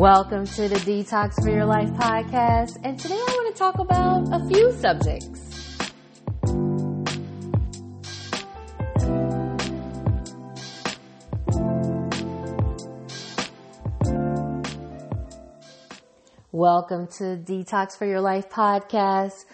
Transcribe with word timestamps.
Welcome 0.00 0.46
to 0.46 0.66
the 0.66 0.76
Detox 0.76 1.34
for 1.42 1.50
Your 1.50 1.66
Life 1.66 1.90
podcast. 1.90 2.78
And 2.84 2.98
today 2.98 3.16
I 3.16 3.34
want 3.34 3.54
to 3.54 3.58
talk 3.58 3.78
about 3.78 4.32
a 4.32 4.48
few 4.48 4.72
subjects. 4.72 5.38
Welcome 16.50 17.06
to 17.18 17.36
Detox 17.36 17.98
for 17.98 18.06
Your 18.06 18.22
Life 18.22 18.48
podcast. 18.48 19.44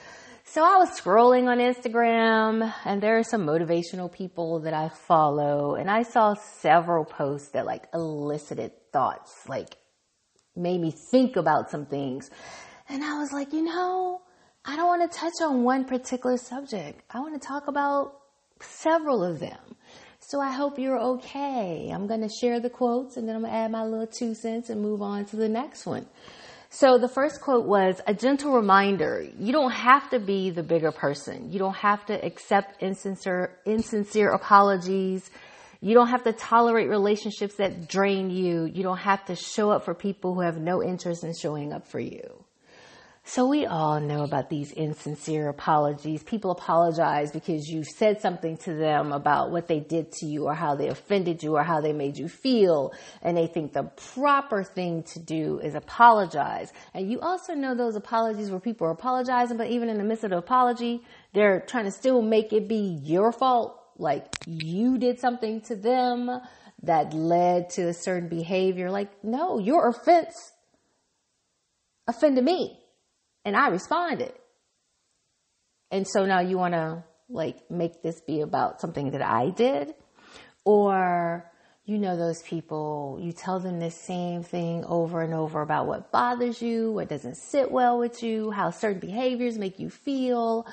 So 0.45 0.63
I 0.63 0.77
was 0.77 0.91
scrolling 0.91 1.49
on 1.49 1.59
Instagram 1.59 2.73
and 2.85 3.03
there 3.03 3.19
are 3.19 3.25
some 3.25 3.45
motivational 3.45 4.13
people 4.13 4.61
that 4.61 4.75
I 4.75 4.91
follow 4.91 5.75
and 5.75 5.91
I 5.91 6.05
saw 6.05 6.35
several 6.35 7.05
posts 7.05 7.49
that 7.49 7.67
like 7.67 7.89
elicited 7.93 8.71
thoughts, 8.93 9.49
like 9.49 9.77
made 10.57 10.81
me 10.81 10.93
think 11.11 11.37
about 11.37 11.71
some 11.71 11.87
things. 11.87 12.31
And 12.89 13.05
I 13.05 13.19
was 13.19 13.33
like, 13.33 13.53
you 13.53 13.63
know, 13.63 14.23
I 14.65 14.77
don't 14.77 14.87
want 14.87 15.11
to 15.11 15.19
touch 15.19 15.35
on 15.43 15.63
one 15.63 15.85
particular 15.85 16.37
subject. 16.37 17.03
I 17.11 17.21
want 17.21 17.41
to 17.41 17.47
talk 17.47 17.69
about 17.69 18.21
several 18.61 19.23
of 19.23 19.39
them. 19.39 19.77
So 20.21 20.41
I 20.41 20.51
hope 20.51 20.79
you're 20.79 20.99
okay. 20.99 21.91
I'm 21.95 22.09
going 22.09 22.23
to 22.23 22.29
share 22.29 22.59
the 22.59 22.71
quotes 22.71 23.17
and 23.17 23.29
then 23.29 23.37
I'm 23.37 23.43
going 23.43 23.53
to 23.53 23.59
add 23.59 23.71
my 23.71 23.85
little 23.85 24.09
two 24.09 24.35
cents 24.35 24.71
and 24.71 24.81
move 24.81 25.01
on 25.03 25.25
to 25.27 25.37
the 25.37 25.49
next 25.49 25.87
one. 25.87 26.07
So 26.69 26.99
the 26.99 27.09
first 27.09 27.41
quote 27.41 27.65
was 27.65 28.01
a 28.09 28.13
gentle 28.13 28.53
reminder. 28.53 29.25
You 29.39 29.53
don't 29.53 29.71
have 29.71 30.11
to 30.11 30.19
be 30.19 30.51
the 30.51 30.65
bigger 30.65 30.91
person. 30.91 31.53
You 31.53 31.61
don't 31.61 31.77
have 31.77 32.05
to 32.07 32.25
accept 32.25 32.83
insincere, 32.83 33.57
insincere 33.65 34.31
apologies. 34.31 35.31
You 35.81 35.95
don't 35.95 36.09
have 36.09 36.25
to 36.25 36.33
tolerate 36.33 36.89
relationships 36.89 37.57
that 37.57 37.89
drain 37.89 38.31
you. 38.31 38.65
You 38.65 38.83
don't 38.83 38.99
have 38.99 39.25
to 39.27 39.37
show 39.37 39.71
up 39.71 39.85
for 39.85 39.95
people 39.95 40.35
who 40.35 40.41
have 40.41 40.59
no 40.59 40.83
interest 40.83 41.25
in 41.25 41.35
showing 41.35 41.73
up 41.73 41.87
for 41.87 42.01
you. 42.01 42.45
So 43.29 43.49
we 43.49 43.67
all 43.67 43.99
know 43.99 44.23
about 44.23 44.51
these 44.51 44.71
insincere 44.71 45.49
apologies. 45.49 46.23
People 46.23 46.53
apologize 46.53 47.33
because 47.33 47.67
you 47.67 47.83
said 47.83 48.21
something 48.21 48.57
to 48.59 48.73
them 48.73 49.11
about 49.11 49.51
what 49.51 49.67
they 49.67 49.81
did 49.81 50.13
to 50.13 50.27
you 50.27 50.45
or 50.45 50.55
how 50.55 50.77
they 50.77 50.87
offended 50.87 51.43
you 51.43 51.57
or 51.57 51.65
how 51.65 51.81
they 51.81 51.93
made 51.93 52.17
you 52.17 52.29
feel. 52.29 52.93
And 53.23 53.37
they 53.37 53.49
think 53.49 53.73
the 53.73 53.91
proper 54.15 54.63
thing 54.63 55.03
to 55.15 55.19
do 55.19 55.59
is 55.59 55.75
apologize. 55.75 56.73
And 56.95 57.11
you 57.11 57.19
also 57.19 57.55
know 57.55 57.75
those 57.75 57.97
apologies 57.97 58.49
where 58.49 58.61
people 58.61 58.87
are 58.87 58.93
apologizing, 58.93 59.57
but 59.57 59.71
even 59.71 59.89
in 59.89 59.99
the 59.99 60.05
midst 60.05 60.23
of 60.23 60.31
the 60.31 60.39
apology, 60.39 61.03
they're 61.35 61.65
trying 61.67 61.87
to 61.87 61.91
still 61.91 62.23
make 62.23 62.53
it 62.53 62.69
be 62.69 63.01
your 63.03 63.33
fault. 63.33 63.86
Like 63.99 64.27
you 64.47 64.99
did 64.99 65.21
something 65.21 65.61
to 65.63 65.77
them 65.77 66.41
that 66.83 67.15
led 67.15 67.71
to 67.71 67.89
a 67.89 67.95
certain 67.95 68.29
behavior. 68.29 68.91
Like, 68.91 69.25
no, 69.25 69.59
your 69.59 69.89
offense 69.89 70.53
offended 72.07 72.45
me 72.45 72.79
and 73.45 73.57
I 73.57 73.69
responded. 73.69 74.33
And 75.91 76.07
so 76.07 76.27
now 76.27 76.41
you 76.41 76.59
want 76.59 76.75
to 76.75 77.05
like 77.29 77.71
make 77.71 78.03
this 78.03 78.21
be 78.21 78.41
about 78.41 78.81
something 78.81 79.13
that 79.13 79.23
I 79.23 79.51
did 79.51 79.95
or 80.65 81.51
you 81.87 81.99
know 81.99 82.17
those 82.17 82.43
people, 82.43 83.19
you 83.23 83.33
tell 83.33 83.61
them 83.61 83.79
the 83.79 83.93
same 83.93 84.43
thing 84.43 84.85
over 84.85 85.23
and 85.23 85.33
over 85.33 85.63
about 85.63 85.87
what 85.87 86.11
bothers 86.11 86.61
you, 86.61 86.91
what 86.91 87.09
doesn't 87.09 87.37
sit 87.37 87.71
well 87.71 87.97
with 87.97 88.25
you, 88.25 88.51
how 88.51 88.71
certain 88.71 88.99
behaviors 88.99 89.57
make 89.57 89.79
you 89.79 89.89
feel, 89.89 90.67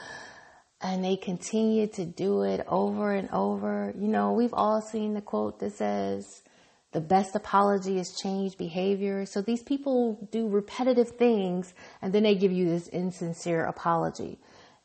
and 0.84 1.04
they 1.04 1.16
continue 1.16 1.88
to 1.88 2.06
do 2.06 2.44
it 2.44 2.66
over 2.68 3.14
and 3.14 3.30
over. 3.32 3.94
You 3.98 4.10
know, 4.10 4.34
we've 4.34 4.54
all 4.54 4.82
seen 4.82 5.14
the 5.14 5.22
quote 5.22 5.60
that 5.60 5.72
says, 5.72 6.42
the 6.92 7.02
best 7.02 7.36
apology 7.36 7.98
is 7.98 8.20
changed 8.20 8.58
behavior. 8.58 9.26
So 9.26 9.42
these 9.42 9.64
people 9.64 10.28
do 10.32 10.48
repetitive 10.48 11.12
things 11.12 11.74
and 12.02 12.14
then 12.14 12.24
they 12.24 12.36
give 12.36 12.52
you 12.52 12.68
this 12.68 12.88
insincere 12.90 13.66
apology. 13.66 14.38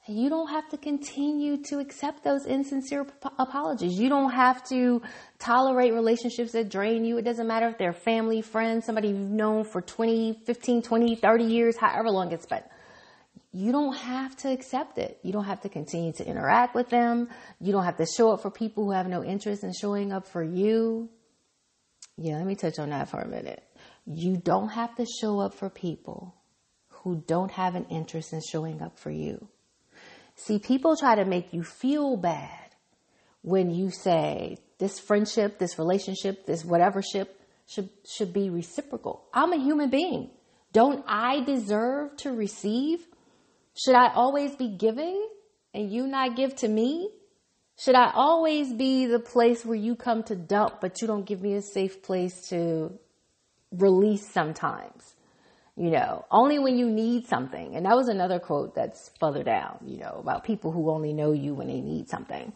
You 0.06 0.30
don't 0.30 0.48
have 0.48 0.66
to 0.70 0.78
continue 0.78 1.62
to 1.64 1.80
accept 1.80 2.24
those 2.24 2.46
insincere 2.46 3.04
p- 3.04 3.28
apologies. 3.38 3.98
You 3.98 4.08
don't 4.08 4.30
have 4.30 4.66
to 4.70 5.02
tolerate 5.38 5.92
relationships 5.92 6.52
that 6.52 6.70
drain 6.70 7.04
you. 7.04 7.18
It 7.18 7.26
doesn't 7.26 7.46
matter 7.46 7.68
if 7.68 7.76
they're 7.76 7.92
family, 7.92 8.40
friends, 8.40 8.86
somebody 8.86 9.08
you've 9.08 9.18
known 9.18 9.64
for 9.64 9.82
20, 9.82 10.44
15, 10.46 10.80
20, 10.80 11.14
30 11.14 11.44
years, 11.44 11.76
however 11.76 12.08
long 12.10 12.32
it's 12.32 12.46
been. 12.46 12.62
You 13.52 13.72
don't 13.72 13.96
have 13.96 14.36
to 14.38 14.50
accept 14.50 14.98
it. 14.98 15.18
You 15.22 15.32
don't 15.32 15.44
have 15.44 15.62
to 15.62 15.68
continue 15.68 16.12
to 16.12 16.26
interact 16.26 16.74
with 16.74 16.90
them. 16.90 17.28
You 17.60 17.72
don't 17.72 17.84
have 17.84 17.96
to 17.96 18.06
show 18.06 18.32
up 18.32 18.42
for 18.42 18.50
people 18.50 18.84
who 18.84 18.90
have 18.90 19.08
no 19.08 19.24
interest 19.24 19.64
in 19.64 19.72
showing 19.72 20.12
up 20.12 20.26
for 20.28 20.42
you. 20.42 21.08
Yeah, 22.16 22.36
let 22.36 22.46
me 22.46 22.56
touch 22.56 22.78
on 22.78 22.90
that 22.90 23.08
for 23.08 23.20
a 23.20 23.28
minute. 23.28 23.62
You 24.06 24.36
don't 24.36 24.68
have 24.68 24.94
to 24.96 25.06
show 25.20 25.40
up 25.40 25.54
for 25.54 25.70
people 25.70 26.34
who 26.88 27.22
don't 27.26 27.50
have 27.52 27.74
an 27.74 27.86
interest 27.90 28.32
in 28.32 28.40
showing 28.42 28.82
up 28.82 28.98
for 28.98 29.10
you. 29.10 29.48
See, 30.34 30.58
people 30.58 30.96
try 30.96 31.14
to 31.14 31.24
make 31.24 31.52
you 31.52 31.62
feel 31.62 32.16
bad 32.16 32.74
when 33.42 33.70
you 33.70 33.90
say 33.90 34.58
this 34.78 34.98
friendship, 34.98 35.58
this 35.58 35.78
relationship, 35.78 36.46
this 36.46 36.64
whatever 36.64 37.02
ship 37.02 37.40
should, 37.66 37.88
should 38.06 38.32
be 38.32 38.50
reciprocal. 38.50 39.24
I'm 39.32 39.52
a 39.52 39.58
human 39.58 39.90
being. 39.90 40.30
Don't 40.72 41.04
I 41.06 41.40
deserve 41.40 42.16
to 42.18 42.32
receive? 42.32 43.06
Should 43.78 43.94
I 43.94 44.12
always 44.12 44.56
be 44.56 44.68
giving 44.68 45.24
and 45.72 45.92
you 45.92 46.08
not 46.08 46.34
give 46.34 46.56
to 46.56 46.68
me? 46.68 47.10
Should 47.78 47.94
I 47.94 48.10
always 48.12 48.72
be 48.72 49.06
the 49.06 49.20
place 49.20 49.64
where 49.64 49.76
you 49.76 49.94
come 49.94 50.24
to 50.24 50.34
dump, 50.34 50.80
but 50.80 51.00
you 51.00 51.06
don't 51.06 51.24
give 51.24 51.40
me 51.40 51.54
a 51.54 51.62
safe 51.62 52.02
place 52.02 52.48
to 52.48 52.98
release 53.70 54.28
sometimes? 54.32 55.14
You 55.76 55.90
know, 55.90 56.24
only 56.32 56.58
when 56.58 56.76
you 56.76 56.90
need 56.90 57.28
something. 57.28 57.76
And 57.76 57.86
that 57.86 57.94
was 57.94 58.08
another 58.08 58.40
quote 58.40 58.74
that's 58.74 59.12
further 59.20 59.44
down, 59.44 59.78
you 59.86 59.98
know, 59.98 60.16
about 60.18 60.42
people 60.42 60.72
who 60.72 60.90
only 60.90 61.12
know 61.12 61.30
you 61.30 61.54
when 61.54 61.68
they 61.68 61.80
need 61.80 62.08
something. 62.08 62.52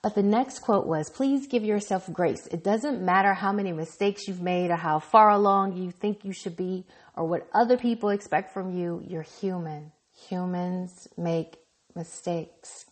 But 0.00 0.14
the 0.14 0.22
next 0.22 0.60
quote 0.60 0.86
was, 0.86 1.10
please 1.10 1.48
give 1.48 1.64
yourself 1.64 2.10
grace. 2.10 2.46
It 2.46 2.64
doesn't 2.64 3.02
matter 3.02 3.34
how 3.34 3.52
many 3.52 3.72
mistakes 3.72 4.26
you've 4.26 4.40
made 4.40 4.70
or 4.70 4.76
how 4.76 5.00
far 5.00 5.28
along 5.28 5.76
you 5.76 5.90
think 5.90 6.24
you 6.24 6.32
should 6.32 6.56
be 6.56 6.86
or 7.14 7.26
what 7.26 7.46
other 7.52 7.76
people 7.76 8.08
expect 8.08 8.54
from 8.54 8.74
you. 8.74 9.04
You're 9.06 9.20
human. 9.20 9.92
Humans 10.28 11.08
make 11.16 11.56
mistakes. 11.94 12.86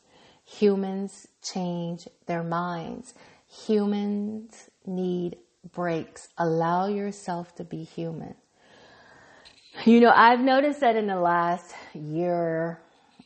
Humans 0.45 1.29
change 1.43 2.09
their 2.27 2.43
minds. 2.43 3.15
Humans 3.67 4.71
need 4.87 5.37
breaks. 5.73 6.29
Allow 6.39 6.89
yourself 6.89 7.55
to 7.57 7.65
be 7.65 7.85
human. 7.85 8.35
You 9.85 10.01
know, 10.01 10.13
I've 10.15 10.41
noticed 10.41 10.81
that 10.81 10.97
in 10.97 11.07
the 11.07 11.21
last 11.21 11.75
year 11.95 12.81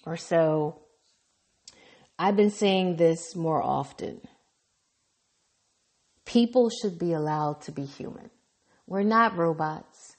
or 0.05 0.17
so, 0.17 0.81
I've 2.19 2.37
been 2.37 2.51
saying 2.51 2.97
this 2.97 3.35
more 3.35 3.63
often. 3.63 4.21
People 6.25 6.71
should 6.71 6.99
be 6.99 7.13
allowed 7.13 7.63
to 7.63 7.73
be 7.73 7.85
human. 7.85 8.31
We're 8.87 9.03
not 9.03 9.37
robots. 9.37 10.14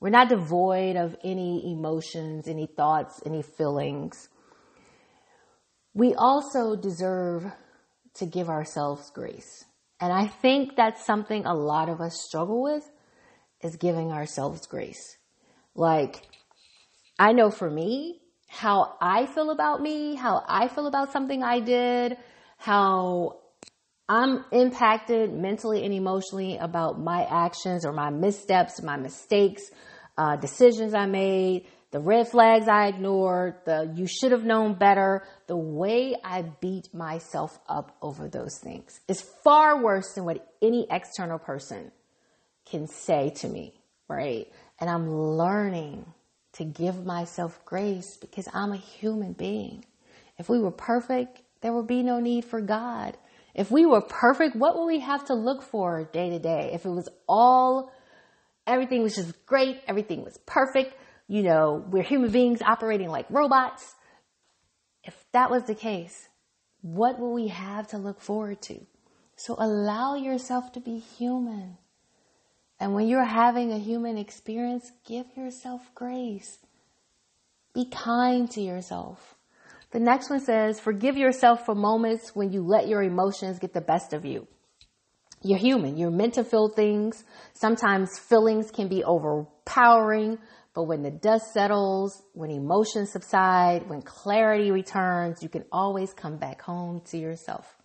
We're 0.00 0.10
not 0.10 0.28
devoid 0.28 0.96
of 0.96 1.16
any 1.22 1.70
emotions, 1.70 2.48
any 2.48 2.66
thoughts, 2.66 3.20
any 3.24 3.42
feelings 3.42 4.28
we 5.94 6.14
also 6.14 6.76
deserve 6.76 7.50
to 8.14 8.26
give 8.26 8.48
ourselves 8.48 9.10
grace. 9.10 9.64
And 10.00 10.12
I 10.12 10.26
think 10.26 10.76
that's 10.76 11.04
something 11.04 11.44
a 11.44 11.54
lot 11.54 11.88
of 11.88 12.00
us 12.00 12.20
struggle 12.26 12.62
with 12.62 12.88
is 13.60 13.76
giving 13.76 14.12
ourselves 14.12 14.66
grace. 14.66 15.18
Like, 15.74 16.22
I 17.18 17.32
know 17.32 17.50
for 17.50 17.70
me, 17.70 18.20
how 18.48 18.96
I 19.00 19.26
feel 19.26 19.50
about 19.50 19.82
me, 19.82 20.14
how 20.14 20.42
I 20.48 20.68
feel 20.68 20.86
about 20.86 21.12
something 21.12 21.42
I 21.42 21.60
did, 21.60 22.16
how 22.56 23.40
I'm 24.08 24.44
impacted 24.50 25.32
mentally 25.32 25.84
and 25.84 25.94
emotionally 25.94 26.56
about 26.56 26.98
my 26.98 27.24
actions 27.24 27.84
or 27.84 27.92
my 27.92 28.10
missteps, 28.10 28.82
my 28.82 28.96
mistakes, 28.96 29.70
uh, 30.20 30.36
decisions 30.36 30.92
I 30.92 31.06
made, 31.06 31.64
the 31.92 31.98
red 31.98 32.28
flags 32.28 32.68
I 32.68 32.88
ignored, 32.88 33.54
the 33.64 33.90
you 33.96 34.06
should 34.06 34.32
have 34.32 34.44
known 34.44 34.74
better, 34.74 35.22
the 35.46 35.56
way 35.56 36.14
I 36.22 36.42
beat 36.42 36.92
myself 36.92 37.58
up 37.66 37.96
over 38.02 38.28
those 38.28 38.58
things 38.58 39.00
is 39.08 39.22
far 39.42 39.82
worse 39.82 40.12
than 40.12 40.26
what 40.26 40.46
any 40.60 40.86
external 40.90 41.38
person 41.38 41.90
can 42.66 42.86
say 42.86 43.30
to 43.36 43.48
me, 43.48 43.72
right? 44.08 44.46
And 44.78 44.90
I'm 44.90 45.10
learning 45.10 46.04
to 46.52 46.64
give 46.64 47.06
myself 47.06 47.58
grace 47.64 48.18
because 48.20 48.46
I'm 48.52 48.72
a 48.72 48.76
human 48.76 49.32
being. 49.32 49.86
If 50.38 50.50
we 50.50 50.60
were 50.60 50.70
perfect, 50.70 51.40
there 51.62 51.72
would 51.72 51.86
be 51.86 52.02
no 52.02 52.20
need 52.20 52.44
for 52.44 52.60
God. 52.60 53.16
If 53.54 53.70
we 53.70 53.86
were 53.86 54.02
perfect, 54.02 54.54
what 54.54 54.78
would 54.78 54.86
we 54.86 55.00
have 55.00 55.24
to 55.26 55.34
look 55.34 55.62
for 55.62 56.10
day 56.12 56.28
to 56.28 56.38
day? 56.38 56.72
If 56.74 56.84
it 56.84 56.90
was 56.90 57.08
all, 57.26 57.90
everything 58.70 59.02
was 59.02 59.16
just 59.16 59.44
great, 59.46 59.80
everything 59.86 60.24
was 60.24 60.38
perfect, 60.46 60.94
you 61.28 61.42
know, 61.42 61.84
we're 61.90 62.02
human 62.02 62.30
beings 62.30 62.62
operating 62.62 63.08
like 63.08 63.26
robots. 63.30 63.94
If 65.04 65.14
that 65.32 65.50
was 65.50 65.64
the 65.64 65.74
case, 65.74 66.28
what 66.82 67.18
will 67.18 67.32
we 67.32 67.48
have 67.48 67.88
to 67.88 67.98
look 67.98 68.20
forward 68.20 68.62
to? 68.62 68.80
So 69.36 69.54
allow 69.58 70.14
yourself 70.14 70.72
to 70.72 70.80
be 70.80 70.98
human. 70.98 71.78
And 72.78 72.94
when 72.94 73.08
you're 73.08 73.24
having 73.24 73.72
a 73.72 73.78
human 73.78 74.16
experience, 74.16 74.90
give 75.06 75.26
yourself 75.36 75.82
grace. 75.94 76.58
Be 77.74 77.84
kind 77.84 78.50
to 78.52 78.60
yourself. 78.60 79.36
The 79.92 80.00
next 80.00 80.30
one 80.30 80.40
says, 80.40 80.80
forgive 80.80 81.16
yourself 81.16 81.66
for 81.66 81.74
moments 81.74 82.34
when 82.34 82.52
you 82.52 82.62
let 82.62 82.88
your 82.88 83.02
emotions 83.02 83.58
get 83.58 83.72
the 83.72 83.80
best 83.80 84.12
of 84.12 84.24
you. 84.24 84.46
You're 85.42 85.58
human. 85.58 85.96
You're 85.96 86.10
meant 86.10 86.34
to 86.34 86.44
feel 86.44 86.68
things. 86.68 87.24
Sometimes 87.54 88.18
feelings 88.18 88.70
can 88.70 88.88
be 88.88 89.02
overpowering, 89.04 90.38
but 90.74 90.84
when 90.84 91.02
the 91.02 91.10
dust 91.10 91.52
settles, 91.52 92.22
when 92.34 92.50
emotions 92.50 93.10
subside, 93.12 93.88
when 93.88 94.02
clarity 94.02 94.70
returns, 94.70 95.42
you 95.42 95.48
can 95.48 95.64
always 95.72 96.12
come 96.12 96.36
back 96.36 96.60
home 96.60 97.00
to 97.06 97.18
yourself. 97.18 97.76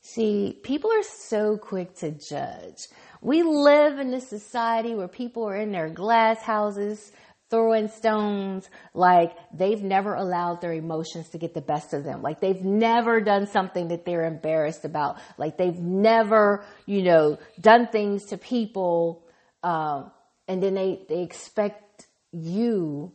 See, 0.00 0.58
people 0.64 0.90
are 0.90 1.02
so 1.02 1.56
quick 1.58 1.94
to 1.96 2.10
judge. 2.10 2.88
We 3.20 3.42
live 3.42 4.00
in 4.00 4.10
this 4.10 4.28
society 4.28 4.94
where 4.94 5.06
people 5.06 5.46
are 5.48 5.56
in 5.56 5.70
their 5.70 5.90
glass 5.90 6.42
houses, 6.42 7.12
throwing 7.52 7.88
stones 7.88 8.70
like 8.94 9.36
they've 9.52 9.82
never 9.82 10.14
allowed 10.14 10.62
their 10.62 10.72
emotions 10.72 11.28
to 11.28 11.36
get 11.36 11.52
the 11.52 11.60
best 11.60 11.92
of 11.92 12.02
them. 12.02 12.22
Like 12.22 12.40
they've 12.40 12.64
never 12.64 13.20
done 13.20 13.46
something 13.46 13.88
that 13.88 14.06
they're 14.06 14.24
embarrassed 14.24 14.86
about. 14.86 15.18
Like 15.36 15.58
they've 15.58 15.78
never, 15.78 16.64
you 16.86 17.02
know, 17.02 17.38
done 17.60 17.88
things 17.88 18.24
to 18.30 18.38
people, 18.38 19.22
um, 19.62 20.10
and 20.48 20.62
then 20.62 20.72
they, 20.72 21.02
they 21.10 21.22
expect 21.22 22.06
you 22.32 23.12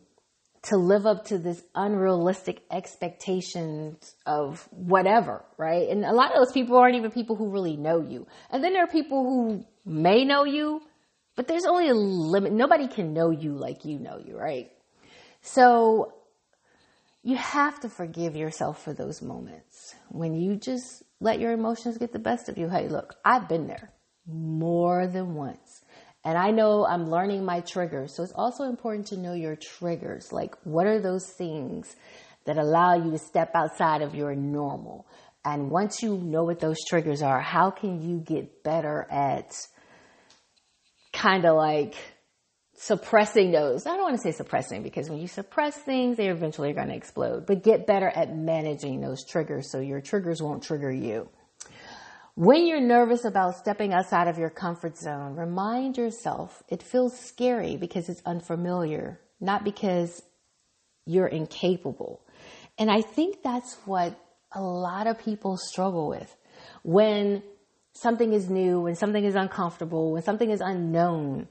to 0.62 0.76
live 0.76 1.04
up 1.04 1.24
to 1.26 1.38
this 1.38 1.60
unrealistic 1.74 2.62
expectations 2.70 4.14
of 4.24 4.68
whatever, 4.70 5.44
right? 5.56 5.88
And 5.88 6.04
a 6.04 6.12
lot 6.12 6.30
of 6.30 6.38
those 6.38 6.52
people 6.52 6.76
aren't 6.76 6.94
even 6.94 7.10
people 7.10 7.34
who 7.34 7.50
really 7.50 7.76
know 7.76 8.00
you. 8.00 8.28
And 8.50 8.62
then 8.62 8.72
there 8.72 8.84
are 8.84 8.88
people 8.88 9.24
who 9.24 9.64
may 9.84 10.24
know 10.24 10.44
you, 10.44 10.82
but 11.38 11.46
there's 11.46 11.66
only 11.66 11.88
a 11.88 11.94
limit. 11.94 12.52
Nobody 12.52 12.88
can 12.88 13.12
know 13.12 13.30
you 13.30 13.52
like 13.52 13.84
you 13.84 14.00
know 14.00 14.18
you, 14.18 14.36
right? 14.36 14.72
So 15.40 16.14
you 17.22 17.36
have 17.36 17.78
to 17.82 17.88
forgive 17.88 18.34
yourself 18.34 18.82
for 18.82 18.92
those 18.92 19.22
moments 19.22 19.94
when 20.08 20.34
you 20.34 20.56
just 20.56 21.04
let 21.20 21.38
your 21.38 21.52
emotions 21.52 21.96
get 21.96 22.12
the 22.12 22.18
best 22.18 22.48
of 22.48 22.58
you. 22.58 22.68
Hey, 22.68 22.88
look, 22.88 23.14
I've 23.24 23.48
been 23.48 23.68
there 23.68 23.92
more 24.26 25.06
than 25.06 25.36
once. 25.36 25.84
And 26.24 26.36
I 26.36 26.50
know 26.50 26.84
I'm 26.84 27.08
learning 27.08 27.44
my 27.44 27.60
triggers. 27.60 28.16
So 28.16 28.24
it's 28.24 28.32
also 28.32 28.64
important 28.64 29.06
to 29.06 29.16
know 29.16 29.34
your 29.34 29.54
triggers. 29.54 30.32
Like, 30.32 30.56
what 30.64 30.88
are 30.88 31.00
those 31.00 31.30
things 31.30 31.94
that 32.46 32.58
allow 32.58 32.96
you 32.96 33.12
to 33.12 33.18
step 33.18 33.52
outside 33.54 34.02
of 34.02 34.12
your 34.12 34.34
normal? 34.34 35.06
And 35.44 35.70
once 35.70 36.02
you 36.02 36.16
know 36.16 36.42
what 36.42 36.58
those 36.58 36.78
triggers 36.88 37.22
are, 37.22 37.40
how 37.40 37.70
can 37.70 38.02
you 38.02 38.18
get 38.18 38.64
better 38.64 39.06
at 39.08 39.54
kind 41.18 41.44
of 41.44 41.56
like 41.56 41.94
suppressing 42.74 43.50
those. 43.50 43.86
I 43.86 43.90
don't 43.90 44.02
want 44.02 44.16
to 44.16 44.22
say 44.22 44.30
suppressing 44.30 44.82
because 44.82 45.10
when 45.10 45.18
you 45.18 45.26
suppress 45.26 45.76
things, 45.76 46.16
they 46.16 46.28
eventually 46.28 46.70
are 46.70 46.74
going 46.74 46.88
to 46.88 46.94
explode, 46.94 47.44
but 47.44 47.64
get 47.64 47.86
better 47.86 48.08
at 48.08 48.34
managing 48.34 49.00
those 49.00 49.24
triggers 49.24 49.70
so 49.70 49.80
your 49.80 50.00
triggers 50.00 50.40
won't 50.40 50.62
trigger 50.62 50.90
you. 50.90 51.28
When 52.36 52.68
you're 52.68 52.80
nervous 52.80 53.24
about 53.24 53.56
stepping 53.56 53.92
outside 53.92 54.28
of 54.28 54.38
your 54.38 54.50
comfort 54.50 54.96
zone, 54.96 55.34
remind 55.34 55.96
yourself 55.96 56.62
it 56.68 56.84
feels 56.84 57.18
scary 57.18 57.76
because 57.76 58.08
it's 58.08 58.22
unfamiliar, 58.24 59.18
not 59.40 59.64
because 59.64 60.22
you're 61.04 61.26
incapable. 61.26 62.20
And 62.78 62.92
I 62.92 63.00
think 63.00 63.42
that's 63.42 63.74
what 63.86 64.16
a 64.52 64.62
lot 64.62 65.08
of 65.08 65.18
people 65.18 65.56
struggle 65.56 66.08
with. 66.08 66.32
When 66.84 67.42
something 68.00 68.32
is 68.32 68.48
new, 68.48 68.80
when 68.80 68.94
something 68.94 69.24
is 69.24 69.34
uncomfortable, 69.34 70.12
when 70.12 70.22
something 70.22 70.50
is 70.50 70.60
unknown, 70.60 71.48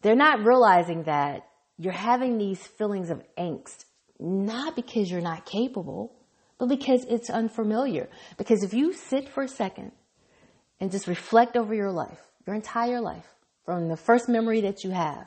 they're 0.00 0.16
not 0.16 0.44
realizing 0.44 1.02
that 1.04 1.46
you're 1.76 1.92
having 1.92 2.38
these 2.38 2.66
feelings 2.66 3.10
of 3.10 3.22
angst, 3.36 3.84
not 4.18 4.74
because 4.74 5.10
you're 5.10 5.20
not 5.20 5.44
capable, 5.44 6.14
but 6.58 6.68
because 6.68 7.04
it's 7.04 7.30
unfamiliar. 7.30 8.08
Because 8.36 8.62
if 8.62 8.72
you 8.72 8.92
sit 8.92 9.28
for 9.28 9.42
a 9.42 9.48
second 9.48 9.92
and 10.80 10.90
just 10.90 11.06
reflect 11.06 11.56
over 11.56 11.74
your 11.74 11.92
life, 11.92 12.20
your 12.46 12.56
entire 12.56 13.00
life, 13.00 13.26
from 13.64 13.88
the 13.88 13.96
first 13.96 14.28
memory 14.28 14.62
that 14.62 14.82
you 14.82 14.90
have, 14.90 15.26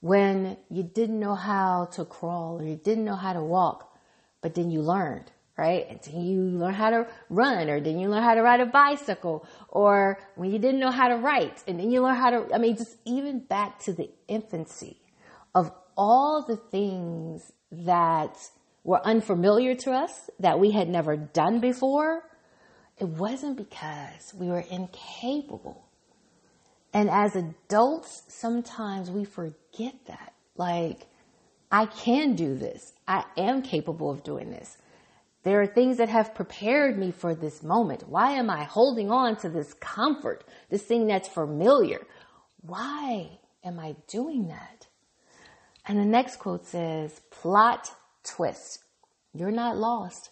when 0.00 0.56
you 0.70 0.84
didn't 0.84 1.18
know 1.18 1.34
how 1.34 1.86
to 1.92 2.04
crawl 2.04 2.60
or 2.60 2.64
you 2.64 2.76
didn't 2.76 3.04
know 3.04 3.16
how 3.16 3.32
to 3.32 3.42
walk, 3.42 3.98
but 4.40 4.54
then 4.54 4.70
you 4.70 4.80
learned 4.80 5.30
right? 5.58 5.90
Until 5.90 6.22
you 6.22 6.40
learn 6.40 6.72
how 6.72 6.90
to 6.90 7.06
run 7.28 7.68
or 7.68 7.80
then 7.80 7.98
you 7.98 8.08
learn 8.08 8.22
how 8.22 8.34
to 8.34 8.42
ride 8.42 8.60
a 8.60 8.66
bicycle 8.66 9.46
or 9.68 10.20
when 10.36 10.52
you 10.52 10.58
didn't 10.60 10.78
know 10.78 10.92
how 10.92 11.08
to 11.08 11.16
write 11.16 11.62
and 11.66 11.78
then 11.80 11.90
you 11.90 12.00
learn 12.00 12.14
how 12.14 12.30
to, 12.30 12.54
I 12.54 12.58
mean, 12.58 12.76
just 12.76 12.96
even 13.04 13.40
back 13.40 13.80
to 13.80 13.92
the 13.92 14.08
infancy 14.28 15.00
of 15.54 15.72
all 15.96 16.44
the 16.46 16.56
things 16.56 17.52
that 17.72 18.36
were 18.84 19.04
unfamiliar 19.04 19.74
to 19.74 19.90
us 19.90 20.30
that 20.38 20.60
we 20.60 20.70
had 20.70 20.88
never 20.88 21.16
done 21.16 21.58
before. 21.58 22.22
It 22.96 23.08
wasn't 23.08 23.56
because 23.56 24.32
we 24.34 24.46
were 24.46 24.64
incapable. 24.70 25.84
And 26.94 27.10
as 27.10 27.34
adults, 27.34 28.22
sometimes 28.28 29.10
we 29.10 29.24
forget 29.24 29.94
that. 30.06 30.34
Like, 30.56 31.06
I 31.70 31.86
can 31.86 32.34
do 32.34 32.54
this. 32.54 32.92
I 33.06 33.24
am 33.36 33.62
capable 33.62 34.10
of 34.10 34.22
doing 34.22 34.50
this. 34.50 34.78
There 35.48 35.62
are 35.62 35.66
things 35.66 35.96
that 35.96 36.10
have 36.10 36.34
prepared 36.34 36.98
me 36.98 37.10
for 37.10 37.34
this 37.34 37.62
moment. 37.62 38.06
Why 38.06 38.32
am 38.32 38.50
I 38.50 38.64
holding 38.64 39.10
on 39.10 39.34
to 39.36 39.48
this 39.48 39.72
comfort, 39.72 40.44
this 40.68 40.82
thing 40.82 41.06
that's 41.06 41.26
familiar? 41.26 42.06
Why 42.60 43.38
am 43.64 43.80
I 43.80 43.96
doing 44.08 44.48
that? 44.48 44.88
And 45.86 45.98
the 45.98 46.04
next 46.04 46.36
quote 46.36 46.66
says, 46.66 47.22
plot 47.30 47.90
twist. 48.24 48.84
You're 49.32 49.50
not 49.50 49.78
lost. 49.78 50.28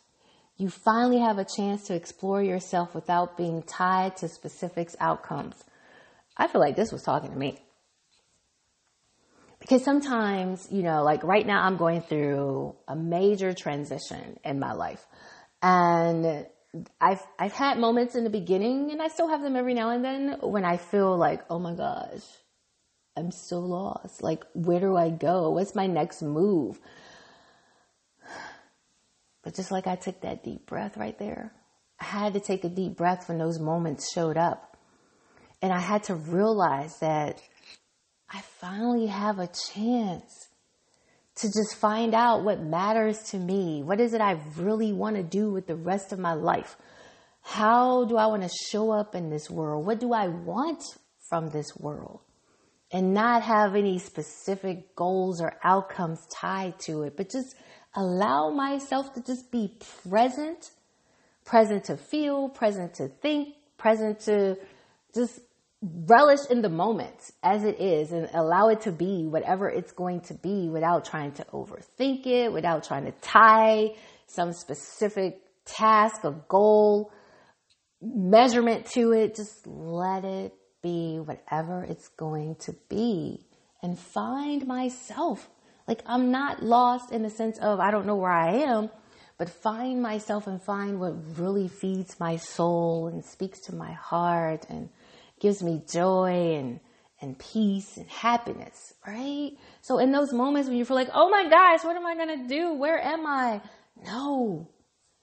You 0.58 0.68
finally 0.68 1.20
have 1.20 1.38
a 1.38 1.46
chance 1.46 1.86
to 1.86 1.94
explore 1.94 2.42
yourself 2.42 2.94
without 2.94 3.38
being 3.38 3.62
tied 3.62 4.18
to 4.18 4.28
specific 4.28 4.90
outcomes. 5.00 5.64
I 6.36 6.46
feel 6.46 6.60
like 6.60 6.76
this 6.76 6.92
was 6.92 7.02
talking 7.02 7.30
to 7.30 7.38
me 7.38 7.58
because 9.66 9.82
sometimes, 9.82 10.68
you 10.70 10.84
know, 10.84 11.02
like 11.02 11.24
right 11.24 11.44
now 11.44 11.64
I'm 11.64 11.76
going 11.76 12.00
through 12.00 12.76
a 12.86 12.94
major 12.94 13.52
transition 13.52 14.38
in 14.44 14.60
my 14.60 14.74
life. 14.74 15.04
And 15.60 16.46
I've, 17.00 17.20
I've 17.36 17.52
had 17.52 17.76
moments 17.76 18.14
in 18.14 18.22
the 18.22 18.30
beginning 18.30 18.92
and 18.92 19.02
I 19.02 19.08
still 19.08 19.26
have 19.26 19.42
them 19.42 19.56
every 19.56 19.74
now 19.74 19.90
and 19.90 20.04
then 20.04 20.36
when 20.40 20.64
I 20.64 20.76
feel 20.76 21.18
like, 21.18 21.42
oh 21.50 21.58
my 21.58 21.74
gosh, 21.74 22.22
I'm 23.16 23.32
so 23.32 23.58
lost. 23.58 24.22
Like, 24.22 24.44
where 24.54 24.78
do 24.78 24.96
I 24.96 25.10
go? 25.10 25.50
What's 25.50 25.74
my 25.74 25.88
next 25.88 26.22
move? 26.22 26.78
But 29.42 29.56
just 29.56 29.72
like 29.72 29.88
I 29.88 29.96
took 29.96 30.20
that 30.20 30.44
deep 30.44 30.66
breath 30.66 30.96
right 30.96 31.18
there, 31.18 31.52
I 32.00 32.04
had 32.04 32.34
to 32.34 32.40
take 32.40 32.62
a 32.62 32.68
deep 32.68 32.96
breath 32.96 33.28
when 33.28 33.38
those 33.38 33.58
moments 33.58 34.12
showed 34.12 34.36
up. 34.36 34.76
And 35.60 35.72
I 35.72 35.80
had 35.80 36.04
to 36.04 36.14
realize 36.14 37.00
that 37.00 37.42
I 38.32 38.40
finally 38.40 39.06
have 39.06 39.38
a 39.38 39.46
chance 39.46 40.48
to 41.36 41.48
just 41.48 41.76
find 41.76 42.14
out 42.14 42.44
what 42.44 42.60
matters 42.60 43.22
to 43.30 43.38
me. 43.38 43.82
What 43.82 44.00
is 44.00 44.14
it 44.14 44.20
I 44.20 44.40
really 44.56 44.92
want 44.92 45.16
to 45.16 45.22
do 45.22 45.50
with 45.50 45.66
the 45.66 45.76
rest 45.76 46.12
of 46.12 46.18
my 46.18 46.32
life? 46.32 46.76
How 47.42 48.04
do 48.06 48.16
I 48.16 48.26
want 48.26 48.42
to 48.42 48.50
show 48.70 48.90
up 48.90 49.14
in 49.14 49.30
this 49.30 49.48
world? 49.50 49.86
What 49.86 50.00
do 50.00 50.12
I 50.12 50.28
want 50.28 50.82
from 51.28 51.50
this 51.50 51.76
world? 51.76 52.20
And 52.90 53.14
not 53.14 53.42
have 53.42 53.74
any 53.76 53.98
specific 53.98 54.96
goals 54.96 55.40
or 55.40 55.58
outcomes 55.62 56.26
tied 56.32 56.78
to 56.80 57.02
it, 57.02 57.16
but 57.16 57.30
just 57.30 57.54
allow 57.94 58.50
myself 58.50 59.12
to 59.14 59.22
just 59.22 59.50
be 59.50 59.76
present, 60.08 60.70
present 61.44 61.84
to 61.84 61.96
feel, 61.96 62.48
present 62.48 62.94
to 62.94 63.08
think, 63.08 63.54
present 63.76 64.20
to 64.20 64.56
just 65.14 65.40
relish 65.82 66.46
in 66.50 66.62
the 66.62 66.68
moment 66.68 67.30
as 67.42 67.64
it 67.64 67.80
is 67.80 68.12
and 68.12 68.28
allow 68.32 68.68
it 68.68 68.80
to 68.82 68.92
be 68.92 69.26
whatever 69.26 69.68
it's 69.68 69.92
going 69.92 70.20
to 70.22 70.34
be 70.34 70.68
without 70.68 71.04
trying 71.04 71.32
to 71.32 71.44
overthink 71.52 72.26
it, 72.26 72.52
without 72.52 72.84
trying 72.84 73.04
to 73.04 73.12
tie 73.20 73.94
some 74.26 74.52
specific 74.52 75.40
task 75.64 76.24
or 76.24 76.32
goal 76.48 77.12
measurement 78.00 78.86
to 78.86 79.12
it. 79.12 79.36
Just 79.36 79.66
let 79.66 80.24
it 80.24 80.54
be 80.82 81.18
whatever 81.18 81.84
it's 81.84 82.08
going 82.08 82.56
to 82.56 82.74
be 82.88 83.46
and 83.82 83.98
find 83.98 84.66
myself. 84.66 85.48
Like 85.86 86.02
I'm 86.06 86.30
not 86.30 86.62
lost 86.62 87.12
in 87.12 87.22
the 87.22 87.30
sense 87.30 87.58
of 87.58 87.80
I 87.80 87.90
don't 87.90 88.06
know 88.06 88.16
where 88.16 88.30
I 88.30 88.54
am, 88.62 88.90
but 89.38 89.50
find 89.50 90.02
myself 90.02 90.46
and 90.46 90.60
find 90.60 90.98
what 90.98 91.38
really 91.38 91.68
feeds 91.68 92.18
my 92.18 92.36
soul 92.36 93.08
and 93.08 93.24
speaks 93.24 93.60
to 93.62 93.74
my 93.74 93.92
heart 93.92 94.66
and 94.70 94.88
gives 95.40 95.62
me 95.62 95.82
joy 95.90 96.56
and 96.56 96.80
and 97.22 97.38
peace 97.38 97.96
and 97.96 98.08
happiness, 98.08 98.92
right? 99.06 99.52
So 99.80 99.98
in 99.98 100.12
those 100.12 100.32
moments 100.32 100.68
when 100.68 100.76
you 100.76 100.84
feel 100.84 100.96
like, 100.96 101.08
oh 101.14 101.30
my 101.30 101.48
gosh, 101.48 101.82
what 101.82 101.96
am 101.96 102.06
I 102.06 102.14
gonna 102.14 102.46
do? 102.46 102.74
Where 102.74 102.98
am 102.98 103.26
I? 103.26 103.62
No. 104.04 104.68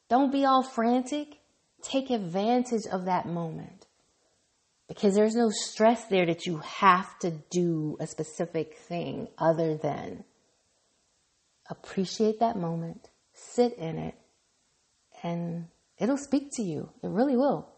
Don't 0.09 0.31
be 0.31 0.45
all 0.45 0.63
frantic. 0.63 1.37
Take 1.83 2.09
advantage 2.09 2.87
of 2.91 3.05
that 3.05 3.27
moment. 3.27 3.85
Because 4.87 5.15
there's 5.15 5.35
no 5.35 5.49
stress 5.49 6.05
there 6.05 6.25
that 6.25 6.45
you 6.45 6.57
have 6.59 7.17
to 7.19 7.31
do 7.51 7.97
a 7.99 8.07
specific 8.07 8.77
thing 8.77 9.27
other 9.37 9.77
than 9.77 10.23
appreciate 11.69 12.39
that 12.39 12.57
moment, 12.57 13.09
sit 13.33 13.73
in 13.77 13.97
it, 13.97 14.15
and 15.23 15.67
it'll 15.97 16.17
speak 16.17 16.49
to 16.53 16.63
you. 16.63 16.89
It 17.01 17.09
really 17.09 17.37
will. 17.37 17.72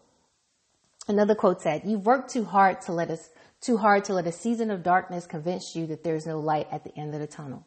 Another 1.08 1.34
quote 1.34 1.62
said, 1.62 1.82
You've 1.84 2.06
worked 2.06 2.30
too 2.30 2.44
hard 2.44 2.80
to 2.82 2.92
let 2.92 3.10
us 3.10 3.30
too 3.60 3.78
hard 3.78 4.04
to 4.04 4.14
let 4.14 4.26
a 4.26 4.32
season 4.32 4.70
of 4.70 4.82
darkness 4.82 5.26
convince 5.26 5.74
you 5.74 5.86
that 5.86 6.04
there's 6.04 6.26
no 6.26 6.38
light 6.40 6.68
at 6.70 6.84
the 6.84 6.96
end 6.96 7.14
of 7.14 7.20
the 7.20 7.26
tunnel. 7.26 7.64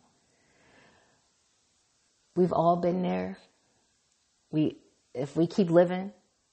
We've 2.35 2.53
all 2.53 2.75
been 2.77 3.01
there. 3.01 3.37
We 4.51 4.77
if 5.13 5.35
we 5.35 5.47
keep 5.47 5.69
living, 5.69 6.11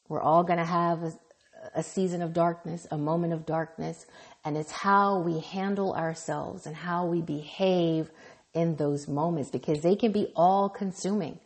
we're 0.09 0.23
all 0.23 0.43
going 0.43 0.59
to 0.59 0.65
have 0.65 1.03
a, 1.03 1.13
a 1.75 1.83
season 1.83 2.23
of 2.23 2.33
darkness, 2.33 2.87
a 2.91 2.99
moment 2.99 3.33
of 3.33 3.47
darkness, 3.47 4.07
and 4.45 4.57
it's 4.57 4.73
how 4.73 5.19
we 5.21 5.41
handle 5.41 5.95
ourselves 5.95 6.67
and 6.67 6.75
how 6.75 7.07
we 7.07 7.21
behave 7.21 8.11
in 8.55 8.77
those 8.77 9.07
moments 9.07 9.51
because 9.51 9.83
they 9.83 9.97
can 9.97 10.13
be 10.13 10.33
all 10.35 10.69
consuming. 10.69 11.39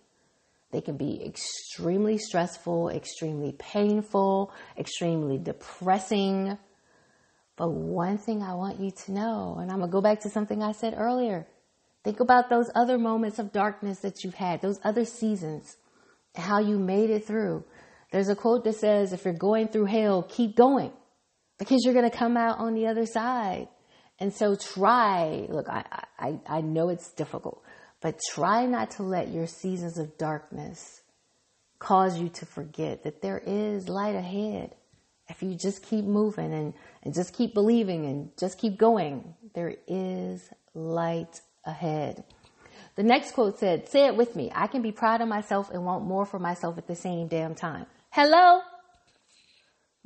They 0.72 0.80
can 0.80 0.96
be 0.96 1.24
extremely 1.24 2.18
stressful, 2.18 2.90
extremely 2.90 3.52
painful, 3.58 4.52
extremely 4.78 5.38
depressing. 5.38 6.56
But 7.56 7.72
one 7.72 8.18
thing 8.18 8.42
I 8.42 8.54
want 8.54 8.80
you 8.80 8.90
to 8.90 9.12
know, 9.12 9.56
and 9.60 9.70
I'm 9.70 9.78
going 9.78 9.90
to 9.90 9.92
go 9.92 10.00
back 10.00 10.20
to 10.20 10.30
something 10.30 10.62
I 10.62 10.72
said 10.72 10.94
earlier. 10.96 11.46
Think 12.04 12.20
about 12.20 12.48
those 12.48 12.70
other 12.74 12.98
moments 12.98 13.38
of 13.38 13.52
darkness 13.52 14.00
that 14.00 14.24
you've 14.24 14.34
had, 14.34 14.62
those 14.62 14.80
other 14.84 15.04
seasons, 15.04 15.76
how 16.34 16.60
you 16.60 16.78
made 16.78 17.10
it 17.10 17.26
through. 17.26 17.64
There's 18.12 18.28
a 18.28 18.36
quote 18.36 18.64
that 18.64 18.76
says, 18.76 19.12
if 19.12 19.24
you're 19.24 19.34
going 19.34 19.68
through 19.68 19.86
hell, 19.86 20.22
keep 20.22 20.56
going 20.56 20.92
because 21.58 21.84
you're 21.84 21.94
going 21.94 22.10
to 22.10 22.16
come 22.16 22.36
out 22.36 22.58
on 22.58 22.74
the 22.74 22.86
other 22.86 23.06
side. 23.06 23.68
And 24.18 24.32
so 24.32 24.54
try, 24.54 25.46
look, 25.48 25.68
I, 25.68 25.84
I, 26.18 26.40
I 26.46 26.60
know 26.60 26.88
it's 26.88 27.12
difficult, 27.12 27.62
but 28.00 28.18
try 28.30 28.66
not 28.66 28.92
to 28.92 29.02
let 29.02 29.28
your 29.28 29.46
seasons 29.46 29.98
of 29.98 30.16
darkness 30.16 31.02
cause 31.78 32.18
you 32.18 32.28
to 32.28 32.46
forget 32.46 33.04
that 33.04 33.22
there 33.22 33.42
is 33.44 33.88
light 33.88 34.14
ahead. 34.14 34.74
If 35.28 35.42
you 35.42 35.54
just 35.54 35.82
keep 35.82 36.04
moving 36.04 36.52
and, 36.52 36.74
and 37.02 37.14
just 37.14 37.34
keep 37.34 37.54
believing 37.54 38.06
and 38.06 38.30
just 38.38 38.58
keep 38.58 38.78
going, 38.78 39.34
there 39.54 39.76
is 39.86 40.48
light 40.74 41.40
ahead. 41.64 42.24
The 42.96 43.02
next 43.02 43.32
quote 43.32 43.58
said, 43.58 43.88
say 43.88 44.06
it 44.06 44.16
with 44.16 44.34
me. 44.34 44.50
I 44.54 44.66
can 44.66 44.82
be 44.82 44.92
proud 44.92 45.20
of 45.20 45.28
myself 45.28 45.70
and 45.70 45.84
want 45.84 46.04
more 46.04 46.26
for 46.26 46.38
myself 46.38 46.76
at 46.78 46.86
the 46.86 46.96
same 46.96 47.28
damn 47.28 47.54
time. 47.54 47.86
Hello? 48.10 48.60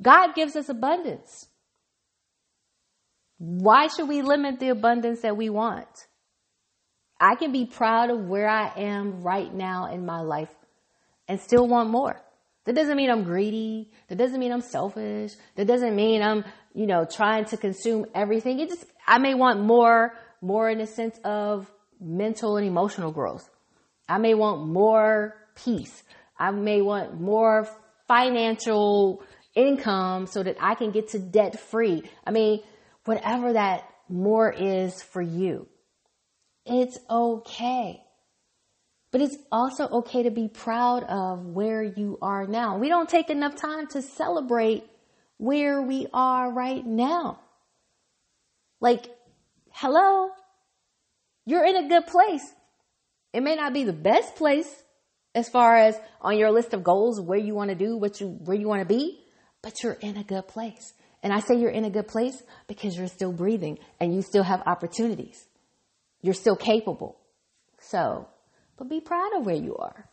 God 0.01 0.35
gives 0.35 0.55
us 0.55 0.69
abundance. 0.69 1.47
Why 3.37 3.87
should 3.87 4.07
we 4.07 4.21
limit 4.21 4.59
the 4.59 4.69
abundance 4.69 5.21
that 5.21 5.35
we 5.35 5.49
want? 5.49 6.07
I 7.19 7.35
can 7.35 7.51
be 7.51 7.65
proud 7.65 8.09
of 8.09 8.27
where 8.27 8.49
I 8.49 8.71
am 8.77 9.21
right 9.21 9.53
now 9.53 9.91
in 9.91 10.05
my 10.05 10.21
life 10.21 10.53
and 11.27 11.39
still 11.39 11.67
want 11.67 11.89
more. 11.89 12.21
That 12.65 12.75
doesn't 12.75 12.97
mean 12.97 13.09
I'm 13.09 13.23
greedy. 13.23 13.91
That 14.09 14.17
doesn't 14.17 14.39
mean 14.39 14.51
I'm 14.51 14.61
selfish. 14.61 15.33
That 15.55 15.65
doesn't 15.65 15.95
mean 15.95 16.21
I'm, 16.21 16.43
you 16.73 16.87
know, 16.87 17.05
trying 17.05 17.45
to 17.45 17.57
consume 17.57 18.05
everything. 18.13 18.59
It 18.59 18.69
just, 18.69 18.85
I 19.07 19.19
may 19.19 19.35
want 19.35 19.61
more, 19.61 20.13
more 20.41 20.69
in 20.69 20.79
the 20.79 20.87
sense 20.87 21.17
of 21.23 21.71
mental 22.01 22.57
and 22.57 22.67
emotional 22.67 23.11
growth. 23.11 23.49
I 24.09 24.17
may 24.17 24.33
want 24.33 24.67
more 24.67 25.35
peace. 25.55 26.03
I 26.37 26.51
may 26.51 26.81
want 26.81 27.19
more 27.19 27.67
financial 28.07 29.23
income 29.55 30.27
so 30.27 30.43
that 30.43 30.57
I 30.59 30.75
can 30.75 30.91
get 30.91 31.09
to 31.09 31.19
debt 31.19 31.59
free. 31.59 32.03
I 32.25 32.31
mean, 32.31 32.61
whatever 33.05 33.53
that 33.53 33.87
more 34.09 34.51
is 34.51 35.01
for 35.01 35.21
you. 35.21 35.67
It's 36.65 36.97
okay. 37.09 38.01
But 39.11 39.21
it's 39.21 39.37
also 39.51 39.87
okay 39.87 40.23
to 40.23 40.31
be 40.31 40.47
proud 40.47 41.03
of 41.03 41.45
where 41.45 41.83
you 41.83 42.17
are 42.21 42.47
now. 42.47 42.77
We 42.77 42.89
don't 42.89 43.07
take 43.07 43.29
enough 43.29 43.55
time 43.55 43.87
to 43.87 44.01
celebrate 44.01 44.83
where 45.37 45.81
we 45.81 46.07
are 46.13 46.51
right 46.51 46.85
now. 46.85 47.39
Like, 48.81 49.05
hello, 49.71 50.31
you're 51.45 51.65
in 51.65 51.75
a 51.77 51.87
good 51.87 52.07
place. 52.07 52.43
It 53.31 53.41
may 53.41 53.55
not 53.55 53.73
be 53.73 53.83
the 53.83 53.93
best 53.93 54.35
place 54.35 54.83
as 55.33 55.49
far 55.49 55.75
as 55.75 55.99
on 56.21 56.37
your 56.37 56.51
list 56.51 56.73
of 56.73 56.83
goals, 56.83 57.21
where 57.21 57.37
you 57.37 57.53
want 57.53 57.69
to 57.69 57.75
do, 57.75 57.97
what 57.97 58.19
you, 58.21 58.27
where 58.27 58.55
you 58.57 58.67
want 58.67 58.81
to 58.81 58.85
be, 58.85 59.19
but 59.61 59.83
you're 59.83 59.93
in 59.93 60.17
a 60.17 60.23
good 60.23 60.47
place. 60.47 60.93
And 61.21 61.33
I 61.33 61.39
say 61.39 61.55
you're 61.55 61.69
in 61.69 61.85
a 61.85 61.89
good 61.89 62.07
place 62.07 62.41
because 62.67 62.95
you're 62.97 63.07
still 63.07 63.33
breathing 63.33 63.79
and 63.99 64.13
you 64.15 64.21
still 64.21 64.43
have 64.43 64.61
opportunities. 64.65 65.47
You're 66.25 66.33
still 66.33 66.55
capable. 66.55 67.19
So, 67.79 68.27
but 68.77 68.89
be 68.89 68.99
proud 68.99 69.35
of 69.35 69.45
where 69.45 69.55
you 69.55 69.77
are. 69.77 70.09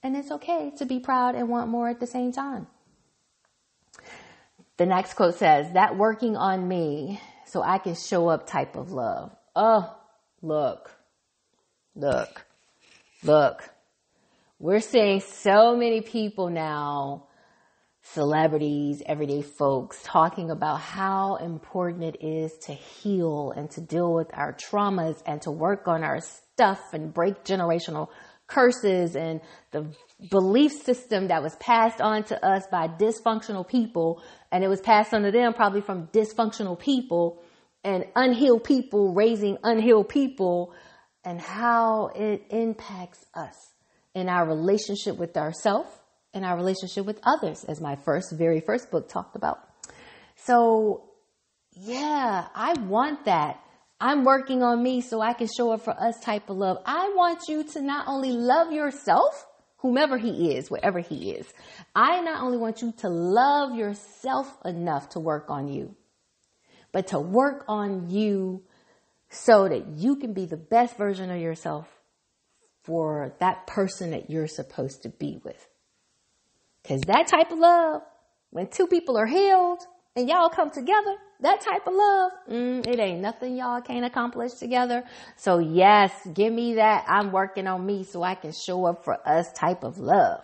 And 0.00 0.16
it's 0.16 0.30
okay 0.30 0.70
to 0.78 0.86
be 0.86 1.00
proud 1.00 1.34
and 1.34 1.48
want 1.48 1.68
more 1.68 1.88
at 1.88 1.98
the 1.98 2.06
same 2.06 2.30
time. 2.30 2.68
The 4.76 4.86
next 4.86 5.14
quote 5.14 5.34
says, 5.34 5.72
that 5.72 5.96
working 5.96 6.36
on 6.36 6.68
me 6.68 7.20
so 7.46 7.64
I 7.64 7.78
can 7.78 7.96
show 7.96 8.28
up 8.28 8.46
type 8.46 8.76
of 8.76 8.92
love. 8.92 9.34
Oh, 9.56 9.92
look, 10.40 10.92
look, 11.96 12.46
look. 13.24 13.70
We're 14.60 14.78
seeing 14.78 15.18
so 15.18 15.76
many 15.76 16.00
people 16.00 16.48
now 16.48 17.26
celebrities, 18.02 19.02
everyday 19.06 19.42
folks 19.42 20.00
talking 20.02 20.50
about 20.50 20.80
how 20.80 21.36
important 21.36 22.02
it 22.02 22.24
is 22.24 22.52
to 22.58 22.72
heal 22.72 23.52
and 23.56 23.70
to 23.70 23.80
deal 23.80 24.12
with 24.12 24.28
our 24.34 24.52
traumas 24.52 25.22
and 25.24 25.40
to 25.42 25.50
work 25.50 25.86
on 25.86 26.02
our 26.02 26.20
stuff 26.20 26.80
and 26.92 27.14
break 27.14 27.44
generational 27.44 28.08
curses 28.48 29.14
and 29.16 29.40
the 29.70 29.86
belief 30.30 30.72
system 30.72 31.28
that 31.28 31.42
was 31.42 31.54
passed 31.56 32.00
on 32.00 32.24
to 32.24 32.44
us 32.44 32.64
by 32.70 32.88
dysfunctional 32.88 33.66
people. 33.66 34.20
And 34.50 34.64
it 34.64 34.68
was 34.68 34.80
passed 34.80 35.14
on 35.14 35.22
to 35.22 35.30
them 35.30 35.54
probably 35.54 35.80
from 35.80 36.08
dysfunctional 36.08 36.78
people 36.78 37.42
and 37.84 38.04
unhealed 38.16 38.64
people 38.64 39.14
raising 39.14 39.58
unhealed 39.62 40.08
people 40.08 40.74
and 41.24 41.40
how 41.40 42.08
it 42.14 42.42
impacts 42.50 43.24
us 43.32 43.56
in 44.14 44.28
our 44.28 44.46
relationship 44.46 45.16
with 45.16 45.36
ourselves 45.36 45.88
in 46.34 46.44
our 46.44 46.56
relationship 46.56 47.04
with 47.04 47.20
others, 47.22 47.64
as 47.64 47.80
my 47.80 47.96
first, 47.96 48.32
very 48.32 48.60
first 48.60 48.90
book 48.90 49.08
talked 49.08 49.36
about. 49.36 49.60
So, 50.36 51.04
yeah, 51.72 52.48
I 52.54 52.74
want 52.80 53.26
that. 53.26 53.60
I'm 54.00 54.24
working 54.24 54.62
on 54.62 54.82
me 54.82 55.00
so 55.00 55.20
I 55.20 55.32
can 55.32 55.48
show 55.56 55.72
up 55.72 55.82
for 55.82 55.92
us 55.92 56.18
type 56.20 56.50
of 56.50 56.56
love. 56.56 56.78
I 56.84 57.12
want 57.14 57.40
you 57.48 57.64
to 57.64 57.80
not 57.80 58.08
only 58.08 58.32
love 58.32 58.72
yourself, 58.72 59.46
whomever 59.76 60.18
he 60.18 60.52
is, 60.54 60.70
wherever 60.70 61.00
he 61.00 61.32
is. 61.32 61.46
I 61.94 62.20
not 62.20 62.42
only 62.42 62.58
want 62.58 62.82
you 62.82 62.92
to 62.98 63.08
love 63.08 63.76
yourself 63.76 64.48
enough 64.64 65.10
to 65.10 65.20
work 65.20 65.50
on 65.50 65.68
you, 65.68 65.94
but 66.92 67.08
to 67.08 67.20
work 67.20 67.64
on 67.68 68.10
you 68.10 68.62
so 69.28 69.68
that 69.68 69.86
you 69.88 70.16
can 70.16 70.32
be 70.32 70.46
the 70.46 70.56
best 70.56 70.96
version 70.96 71.30
of 71.30 71.40
yourself 71.40 71.88
for 72.82 73.34
that 73.40 73.66
person 73.66 74.10
that 74.10 74.30
you're 74.30 74.48
supposed 74.48 75.02
to 75.02 75.08
be 75.08 75.40
with. 75.44 75.66
Cause 76.86 77.02
that 77.02 77.28
type 77.28 77.52
of 77.52 77.58
love, 77.58 78.02
when 78.50 78.66
two 78.66 78.86
people 78.86 79.16
are 79.16 79.26
healed 79.26 79.80
and 80.16 80.28
y'all 80.28 80.48
come 80.48 80.70
together, 80.70 81.14
that 81.40 81.60
type 81.60 81.86
of 81.86 81.94
love, 81.94 82.32
mm, 82.50 82.86
it 82.86 82.98
ain't 82.98 83.20
nothing 83.20 83.56
y'all 83.56 83.80
can't 83.80 84.04
accomplish 84.04 84.54
together. 84.54 85.04
So 85.36 85.58
yes, 85.58 86.12
give 86.34 86.52
me 86.52 86.74
that. 86.74 87.04
I'm 87.08 87.32
working 87.32 87.66
on 87.66 87.84
me 87.86 88.04
so 88.04 88.22
I 88.22 88.34
can 88.34 88.52
show 88.52 88.84
up 88.86 89.04
for 89.04 89.16
us 89.26 89.52
type 89.52 89.84
of 89.84 89.98
love. 89.98 90.42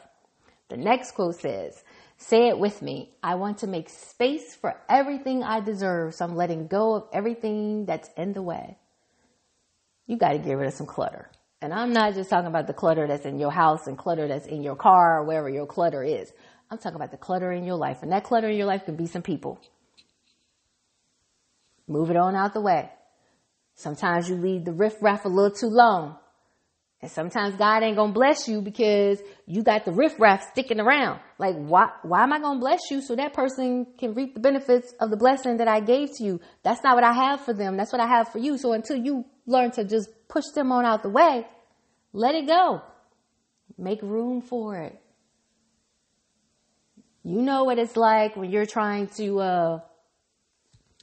The 0.68 0.76
next 0.76 1.12
quote 1.12 1.37
says, 1.37 1.83
say 2.16 2.49
it 2.49 2.59
with 2.59 2.83
me. 2.83 3.11
I 3.23 3.37
want 3.37 3.59
to 3.59 3.66
make 3.66 3.88
space 3.88 4.54
for 4.54 4.76
everything 4.88 5.42
I 5.42 5.61
deserve. 5.61 6.14
So 6.14 6.25
I'm 6.25 6.37
letting 6.37 6.66
go 6.66 6.95
of 6.95 7.09
everything 7.12 7.87
that's 7.87 8.11
in 8.16 8.33
the 8.33 8.42
way. 8.42 8.76
You 10.07 10.16
got 10.16 10.33
to 10.33 10.38
get 10.38 10.54
rid 10.54 10.68
of 10.68 10.75
some 10.75 10.87
clutter. 10.87 11.30
And 11.61 11.75
I'm 11.75 11.93
not 11.93 12.15
just 12.15 12.31
talking 12.31 12.47
about 12.47 12.67
the 12.67 12.73
clutter 12.73 13.07
that's 13.07 13.27
in 13.27 13.38
your 13.38 13.50
house 13.50 13.87
and 13.87 13.99
clutter 13.99 14.29
that's 14.29 14.47
in 14.47 14.62
your 14.62 14.77
car 14.77 15.21
or 15.21 15.25
wherever 15.25 15.49
your 15.49 15.67
clutter 15.67 16.05
is. 16.05 16.33
I'm 16.71 16.79
talking 16.79 16.97
about 16.97 17.11
the 17.11 17.17
clutter 17.17 17.50
in 17.50 17.65
your 17.65 17.77
life. 17.77 17.99
And 18.03 18.12
that 18.12 18.25
clutter 18.25 18.49
in 18.49 18.57
your 18.57 18.67
life 18.67 18.85
can 18.85 18.97
be 18.97 19.07
some 19.07 19.23
people. 19.23 19.61
Move 21.88 22.11
it 22.11 22.17
on 22.17 22.37
out 22.37 22.53
the 22.53 22.61
way. 22.61 22.91
Sometimes 23.75 24.29
you 24.29 24.37
leave 24.37 24.65
the 24.65 24.73
riffraff 24.73 25.25
a 25.25 25.29
little 25.29 25.50
too 25.50 25.69
long. 25.69 26.17
And 27.00 27.11
sometimes 27.11 27.57
God 27.57 27.83
ain't 27.85 27.97
gonna 27.97 28.12
bless 28.12 28.49
you 28.49 28.61
because 28.61 29.21
you 29.47 29.62
got 29.62 29.85
the 29.85 29.93
riffraff 29.93 30.50
sticking 30.50 30.81
around. 30.81 31.21
Like, 31.38 31.55
why, 31.55 31.91
why 32.03 32.25
am 32.25 32.33
I 32.33 32.41
gonna 32.41 32.59
bless 32.59 32.91
you 32.91 33.00
so 33.00 33.15
that 33.15 33.35
person 33.35 33.87
can 33.99 34.15
reap 34.15 34.35
the 34.35 34.41
benefits 34.41 34.93
of 35.00 35.11
the 35.11 35.17
blessing 35.17 35.59
that 35.59 35.69
I 35.69 35.79
gave 35.79 36.11
to 36.17 36.25
you? 36.25 36.41
That's 36.65 36.83
not 36.83 36.97
what 36.97 37.05
I 37.05 37.12
have 37.12 37.41
for 37.41 37.55
them. 37.55 37.77
That's 37.77 37.93
what 37.93 38.00
I 38.00 38.09
have 38.09 38.33
for 38.33 38.38
you. 38.38 38.59
So 38.59 38.73
until 38.73 38.97
you 38.97 39.25
learn 39.47 39.71
to 39.73 39.85
just 39.85 40.09
push 40.28 40.44
them 40.54 40.70
on 40.73 40.85
out 40.85 41.02
the 41.02 41.08
way, 41.08 41.47
let 42.12 42.35
it 42.35 42.47
go. 42.47 42.82
Make 43.76 44.02
room 44.02 44.42
for 44.42 44.76
it. 44.76 45.00
You 47.25 47.42
know 47.42 47.64
what 47.64 47.78
it's 47.78 47.97
like 47.97 48.37
when 48.37 48.50
you're 48.50 48.66
trying 48.66 49.08
to, 49.16 49.40
uh, 49.40 49.80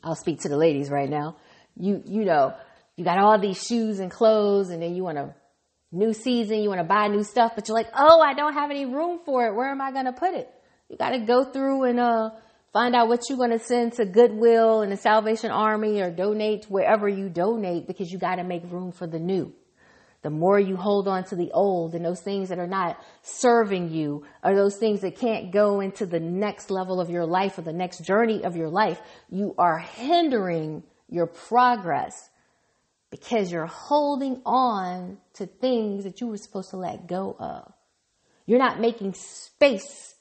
I'll 0.03 0.15
speak 0.15 0.41
to 0.41 0.50
the 0.50 0.58
ladies 0.58 0.89
right 0.89 1.10
now. 1.10 1.38
You, 1.77 2.01
you 2.05 2.25
know, 2.25 2.53
you 2.96 3.03
got 3.03 3.17
all 3.17 3.39
these 3.39 3.62
shoes 3.62 4.00
and 4.00 4.10
clothes 4.10 4.70
and 4.70 4.82
then 4.82 4.96
you 4.96 5.03
want 5.03 5.17
a 5.17 5.36
new 5.91 6.13
season, 6.13 6.62
you 6.62 6.70
want 6.70 6.79
to 6.79 6.86
buy 6.86 7.08
new 7.08 7.24
stuff, 7.24 7.53
but 7.55 7.67
you're 7.67 7.77
like, 7.77 7.89
oh, 7.96 8.22
I 8.22 8.34
don't 8.34 8.53
have 8.53 8.72
any 8.72 8.86
room 8.86 9.20
for 9.25 9.48
it. 9.48 9.55
Where 9.55 9.70
am 9.70 9.82
I 9.82 9.91
going 9.91 10.05
to 10.05 10.13
put 10.13 10.34
it? 10.34 10.50
You 10.89 10.98
got 10.98 11.12
to 11.12 11.20
go 11.20 11.44
through 11.44 11.84
and, 11.84 12.00
uh, 12.00 12.29
find 12.75 12.94
out 12.94 13.08
what 13.08 13.29
you're 13.29 13.38
going 13.38 13.58
to 13.58 13.60
send 13.60 13.94
to 13.94 14.05
Goodwill 14.05 14.82
and 14.82 14.91
the 14.91 14.98
Salvation 14.98 15.50
Army 15.50 16.01
or 16.01 16.12
donate 16.12 16.65
wherever 16.65 17.08
you 17.08 17.29
donate 17.29 17.88
because 17.88 18.12
you 18.12 18.17
got 18.17 18.36
to 18.36 18.44
make 18.44 18.70
room 18.70 18.91
for 18.91 19.08
the 19.08 19.17
new. 19.17 19.53
The 20.24 20.29
more 20.29 20.60
you 20.60 20.75
hold 20.75 21.08
on 21.08 21.24
to 21.25 21.38
the 21.38 21.51
old 21.53 21.96
and 21.96 22.03
those 22.03 22.20
things 22.20 22.50
that 22.50 22.60
are 22.60 22.67
not 22.67 23.01
serving 23.22 23.91
you 23.91 24.25
or 24.44 24.55
those 24.55 24.75
things 24.75 25.00
that 25.01 25.15
can't 25.15 25.53
go 25.53 25.79
into 25.79 26.05
the 26.05 26.20
next 26.20 26.70
level 26.70 27.00
of 27.00 27.10
your 27.10 27.25
life 27.25 27.58
or 27.58 27.62
the 27.62 27.72
next 27.72 28.00
journey 28.00 28.44
of 28.44 28.58
your 28.58 28.67
life, 28.67 29.00
you 29.29 29.55
are 29.58 29.77
hindering 29.77 30.84
your 31.08 31.27
progress 31.27 32.29
because 33.10 33.53
you're 33.53 33.67
holding 33.67 34.41
on 34.46 35.17
to 35.36 35.46
things 35.46 36.03
that 36.03 36.20
you 36.20 36.27
were 36.27 36.36
supposed 36.36 36.72
to 36.72 36.77
let 36.77 37.08
go 37.08 37.38
of. 37.39 37.72
You're 38.46 38.60
not 38.60 38.82
making 38.82 39.13
space 39.13 40.15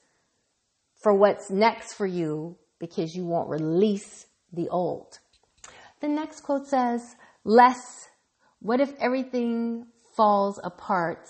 for 1.05 1.15
what's 1.15 1.51
next 1.51 1.93
for 1.93 2.07
you 2.07 2.57
because 2.81 3.15
you 3.15 3.27
won't 3.27 3.51
release 3.51 4.27
the 4.55 4.71
old. 4.71 5.19
The 6.01 6.09
next 6.09 6.41
quote 6.41 6.67
says, 6.67 7.15
less, 7.45 8.09
what 8.61 8.81
if 8.81 8.91
everything 8.99 9.87
falls 10.17 10.59
apart 10.65 11.29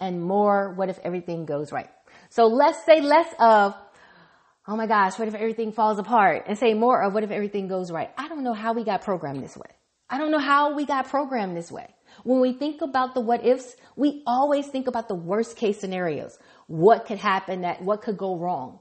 and 0.00 0.22
more, 0.22 0.72
what 0.72 0.88
if 0.88 0.98
everything 1.04 1.44
goes 1.44 1.72
right? 1.72 1.90
So 2.30 2.46
let's 2.46 2.82
say 2.86 3.02
less 3.02 3.28
of, 3.38 3.74
oh 4.66 4.76
my 4.76 4.86
gosh, 4.86 5.18
what 5.18 5.28
if 5.28 5.34
everything 5.34 5.72
falls 5.72 5.98
apart? 5.98 6.44
And 6.46 6.56
say 6.56 6.72
more 6.72 7.02
of, 7.02 7.12
what 7.12 7.22
if 7.22 7.30
everything 7.30 7.68
goes 7.68 7.90
right? 7.90 8.10
I 8.16 8.28
don't 8.28 8.42
know 8.42 8.54
how 8.54 8.72
we 8.72 8.82
got 8.82 9.02
programmed 9.02 9.42
this 9.42 9.58
way. 9.58 9.70
I 10.08 10.16
don't 10.16 10.30
know 10.30 10.38
how 10.38 10.74
we 10.74 10.86
got 10.86 11.06
programmed 11.08 11.54
this 11.54 11.70
way. 11.70 11.94
When 12.24 12.40
we 12.40 12.52
think 12.52 12.82
about 12.82 13.14
the 13.14 13.20
what 13.20 13.44
ifs, 13.44 13.76
we 13.96 14.22
always 14.26 14.66
think 14.68 14.86
about 14.86 15.08
the 15.08 15.14
worst 15.14 15.56
case 15.56 15.80
scenarios. 15.80 16.38
What 16.66 17.06
could 17.06 17.18
happen 17.18 17.62
that, 17.62 17.82
what 17.82 18.02
could 18.02 18.16
go 18.16 18.36
wrong? 18.36 18.78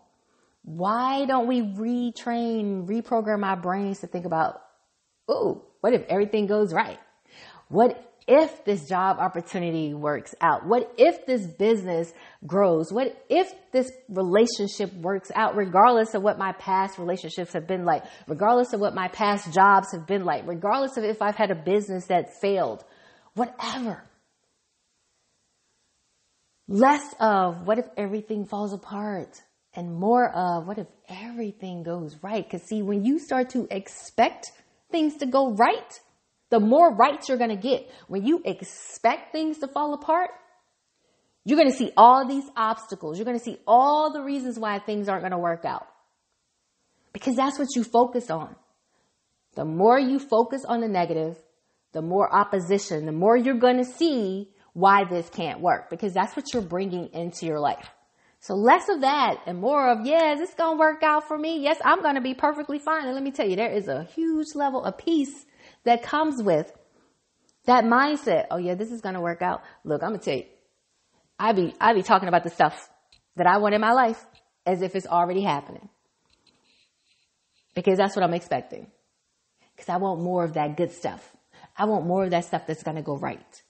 Why 0.63 1.25
don't 1.25 1.47
we 1.47 1.61
retrain, 1.61 2.87
reprogram 2.87 3.45
our 3.45 3.57
brains 3.57 3.99
to 4.01 4.07
think 4.07 4.25
about, 4.25 4.61
oh, 5.27 5.63
what 5.81 5.93
if 5.93 6.03
everything 6.09 6.47
goes 6.47 6.73
right? 6.73 6.99
What 7.69 8.05
if 8.27 8.63
this 8.63 8.87
job 8.87 9.17
opportunity 9.17 9.93
works 9.95 10.35
out? 10.39 10.65
What 10.67 10.93
if 10.97 11.25
this 11.25 11.47
business 11.47 12.13
grows? 12.45 12.93
What 12.93 13.25
if 13.27 13.51
this 13.71 13.91
relationship 14.07 14.93
works 14.93 15.31
out, 15.33 15.55
regardless 15.55 16.13
of 16.13 16.21
what 16.21 16.37
my 16.37 16.51
past 16.53 16.99
relationships 16.99 17.53
have 17.53 17.67
been 17.67 17.85
like, 17.85 18.03
regardless 18.27 18.71
of 18.73 18.81
what 18.81 18.93
my 18.93 19.07
past 19.07 19.51
jobs 19.51 19.91
have 19.93 20.05
been 20.05 20.25
like, 20.25 20.45
regardless 20.45 20.95
of 20.97 21.03
if 21.03 21.23
I've 21.23 21.35
had 21.35 21.49
a 21.49 21.55
business 21.55 22.05
that 22.05 22.39
failed, 22.39 22.83
whatever. 23.39 24.03
Less 26.67 27.15
of 27.19 27.65
what 27.65 27.79
if 27.79 27.85
everything 27.97 28.45
falls 28.45 28.73
apart 28.73 29.41
and 29.73 29.95
more 29.95 30.29
of 30.29 30.67
what 30.67 30.77
if 30.77 30.87
everything 31.07 31.83
goes 31.83 32.17
right? 32.21 32.47
Cause 32.47 32.61
see, 32.63 32.81
when 32.81 33.03
you 33.05 33.17
start 33.17 33.51
to 33.51 33.67
expect 33.71 34.51
things 34.91 35.17
to 35.17 35.25
go 35.25 35.53
right, 35.53 35.99
the 36.49 36.59
more 36.59 36.93
rights 36.93 37.29
you're 37.29 37.37
going 37.37 37.55
to 37.55 37.55
get. 37.55 37.89
When 38.07 38.25
you 38.25 38.41
expect 38.43 39.31
things 39.31 39.59
to 39.59 39.67
fall 39.67 39.93
apart, 39.93 40.31
you're 41.45 41.57
going 41.57 41.71
to 41.71 41.77
see 41.77 41.91
all 41.95 42.27
these 42.27 42.45
obstacles. 42.57 43.17
You're 43.17 43.25
going 43.25 43.37
to 43.37 43.43
see 43.43 43.57
all 43.65 44.11
the 44.11 44.21
reasons 44.21 44.59
why 44.59 44.79
things 44.79 45.07
aren't 45.07 45.21
going 45.21 45.31
to 45.31 45.37
work 45.37 45.63
out. 45.63 45.87
Because 47.13 47.35
that's 47.35 47.57
what 47.57 47.69
you 47.75 47.83
focus 47.83 48.29
on. 48.29 48.55
The 49.55 49.65
more 49.65 49.99
you 49.99 50.19
focus 50.19 50.65
on 50.65 50.81
the 50.81 50.87
negative, 50.87 51.37
the 51.91 52.01
more 52.01 52.33
opposition, 52.33 53.05
the 53.05 53.11
more 53.11 53.35
you're 53.35 53.55
going 53.55 53.77
to 53.77 53.85
see 53.85 54.49
why 54.73 55.03
this 55.03 55.29
can't 55.29 55.59
work 55.59 55.89
because 55.89 56.13
that's 56.13 56.35
what 56.35 56.53
you're 56.53 56.61
bringing 56.61 57.09
into 57.13 57.45
your 57.45 57.59
life. 57.59 57.89
So 58.41 58.55
less 58.55 58.87
of 58.87 59.01
that 59.01 59.41
and 59.45 59.59
more 59.59 59.89
of, 59.89 60.05
yes, 60.05 60.39
it's 60.39 60.53
going 60.53 60.77
to 60.77 60.79
work 60.79 61.03
out 61.03 61.27
for 61.27 61.37
me. 61.37 61.61
Yes, 61.61 61.77
I'm 61.83 62.01
going 62.01 62.15
to 62.15 62.21
be 62.21 62.33
perfectly 62.33 62.79
fine. 62.79 63.05
And 63.05 63.13
let 63.13 63.23
me 63.23 63.31
tell 63.31 63.47
you, 63.47 63.57
there 63.57 63.71
is 63.71 63.87
a 63.87 64.03
huge 64.03 64.55
level 64.55 64.83
of 64.83 64.97
peace 64.97 65.45
that 65.83 66.03
comes 66.03 66.41
with 66.41 66.71
that 67.65 67.83
mindset. 67.83 68.45
Oh 68.49 68.57
yeah, 68.57 68.75
this 68.75 68.91
is 68.91 69.01
going 69.01 69.15
to 69.15 69.21
work 69.21 69.41
out. 69.41 69.63
Look, 69.83 70.03
I'm 70.03 70.09
going 70.09 70.19
to 70.19 70.25
tell 70.25 70.37
you, 70.37 70.45
I 71.37 71.51
be, 71.51 71.73
I 71.81 71.93
be 71.93 72.01
talking 72.01 72.29
about 72.29 72.43
the 72.43 72.49
stuff 72.49 72.89
that 73.35 73.47
I 73.47 73.57
want 73.57 73.75
in 73.75 73.81
my 73.81 73.91
life 73.91 74.25
as 74.65 74.81
if 74.81 74.95
it's 74.95 75.07
already 75.07 75.41
happening. 75.41 75.89
Because 77.75 77.97
that's 77.97 78.15
what 78.15 78.23
I'm 78.23 78.33
expecting. 78.33 78.87
Because 79.75 79.89
I 79.89 79.97
want 79.97 80.21
more 80.21 80.43
of 80.43 80.53
that 80.53 80.77
good 80.77 80.91
stuff. 80.91 81.35
I 81.79 81.85
want 81.85 82.05
more 82.05 82.25
of 82.25 82.31
that 82.31 82.45
stuff 82.45 82.67
that's 82.67 82.83
going 82.83 82.97
to 82.97 83.01
go 83.01 83.17
right. 83.17 83.63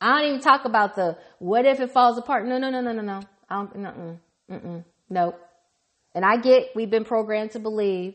I 0.00 0.20
don't 0.20 0.28
even 0.28 0.40
talk 0.40 0.64
about 0.64 0.94
the 0.94 1.18
what 1.40 1.66
if 1.66 1.80
it 1.80 1.90
falls 1.90 2.16
apart. 2.16 2.46
No, 2.46 2.56
no, 2.56 2.70
no, 2.70 2.80
no, 2.80 2.92
no, 2.92 3.02
no. 3.02 3.20
I 3.50 3.56
don't, 3.56 3.74
mm-mm, 3.74 4.18
mm-mm, 4.50 4.84
nope. 5.10 5.40
And 6.14 6.24
I 6.24 6.36
get 6.36 6.70
we've 6.74 6.90
been 6.90 7.04
programmed 7.04 7.50
to 7.52 7.58
believe 7.58 8.14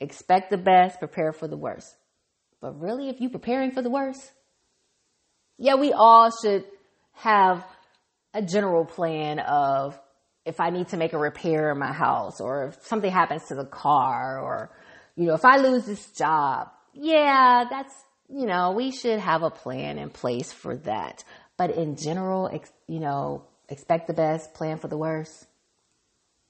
expect 0.00 0.50
the 0.50 0.58
best, 0.58 0.98
prepare 0.98 1.32
for 1.32 1.46
the 1.46 1.56
worst. 1.56 1.94
But 2.60 2.80
really, 2.80 3.08
if 3.08 3.20
you're 3.20 3.30
preparing 3.30 3.70
for 3.70 3.82
the 3.82 3.90
worst, 3.90 4.32
yeah, 5.58 5.74
we 5.74 5.92
all 5.92 6.30
should 6.42 6.64
have 7.12 7.64
a 8.32 8.42
general 8.42 8.84
plan 8.84 9.38
of 9.38 9.98
if 10.44 10.60
I 10.60 10.70
need 10.70 10.88
to 10.88 10.96
make 10.96 11.12
a 11.12 11.18
repair 11.18 11.70
in 11.70 11.78
my 11.78 11.92
house 11.92 12.40
or 12.40 12.68
if 12.68 12.86
something 12.86 13.10
happens 13.10 13.44
to 13.46 13.54
the 13.54 13.64
car 13.64 14.40
or, 14.40 14.70
you 15.16 15.26
know, 15.26 15.34
if 15.34 15.44
I 15.44 15.58
lose 15.58 15.86
this 15.86 16.10
job. 16.12 16.68
Yeah, 16.92 17.64
that's, 17.70 17.94
you 18.34 18.46
know, 18.46 18.72
we 18.72 18.90
should 18.90 19.20
have 19.20 19.42
a 19.42 19.50
plan 19.50 19.96
in 19.98 20.10
place 20.10 20.52
for 20.52 20.76
that. 20.78 21.22
But 21.56 21.70
in 21.70 21.96
general, 21.96 22.50
ex- 22.52 22.72
you 22.88 22.98
know, 22.98 23.44
expect 23.68 24.08
the 24.08 24.12
best, 24.12 24.54
plan 24.54 24.78
for 24.78 24.88
the 24.88 24.98
worst. 24.98 25.46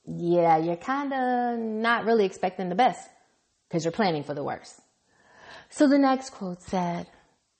Yeah, 0.06 0.56
you're 0.56 0.76
kind 0.76 1.12
of 1.12 1.58
not 1.58 2.06
really 2.06 2.24
expecting 2.24 2.70
the 2.70 2.74
best 2.74 3.06
because 3.68 3.84
you're 3.84 3.92
planning 3.92 4.22
for 4.22 4.32
the 4.32 4.42
worst. 4.42 4.80
So 5.68 5.86
the 5.86 5.98
next 5.98 6.30
quote 6.30 6.62
said, 6.62 7.06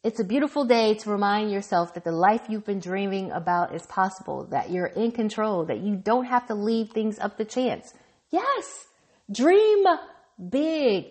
it's 0.02 0.20
a 0.20 0.24
beautiful 0.24 0.64
day 0.64 0.94
to 0.94 1.10
remind 1.10 1.50
yourself 1.50 1.94
that 1.94 2.04
the 2.04 2.12
life 2.12 2.42
you've 2.48 2.64
been 2.64 2.80
dreaming 2.80 3.30
about 3.30 3.74
is 3.74 3.86
possible, 3.86 4.46
that 4.50 4.70
you're 4.70 4.86
in 4.86 5.12
control, 5.12 5.66
that 5.66 5.80
you 5.80 5.96
don't 5.96 6.26
have 6.26 6.46
to 6.46 6.54
leave 6.54 6.90
things 6.90 7.18
up 7.18 7.36
to 7.36 7.44
chance. 7.44 7.92
Yes, 8.30 8.86
dream 9.30 9.84
big. 10.50 11.06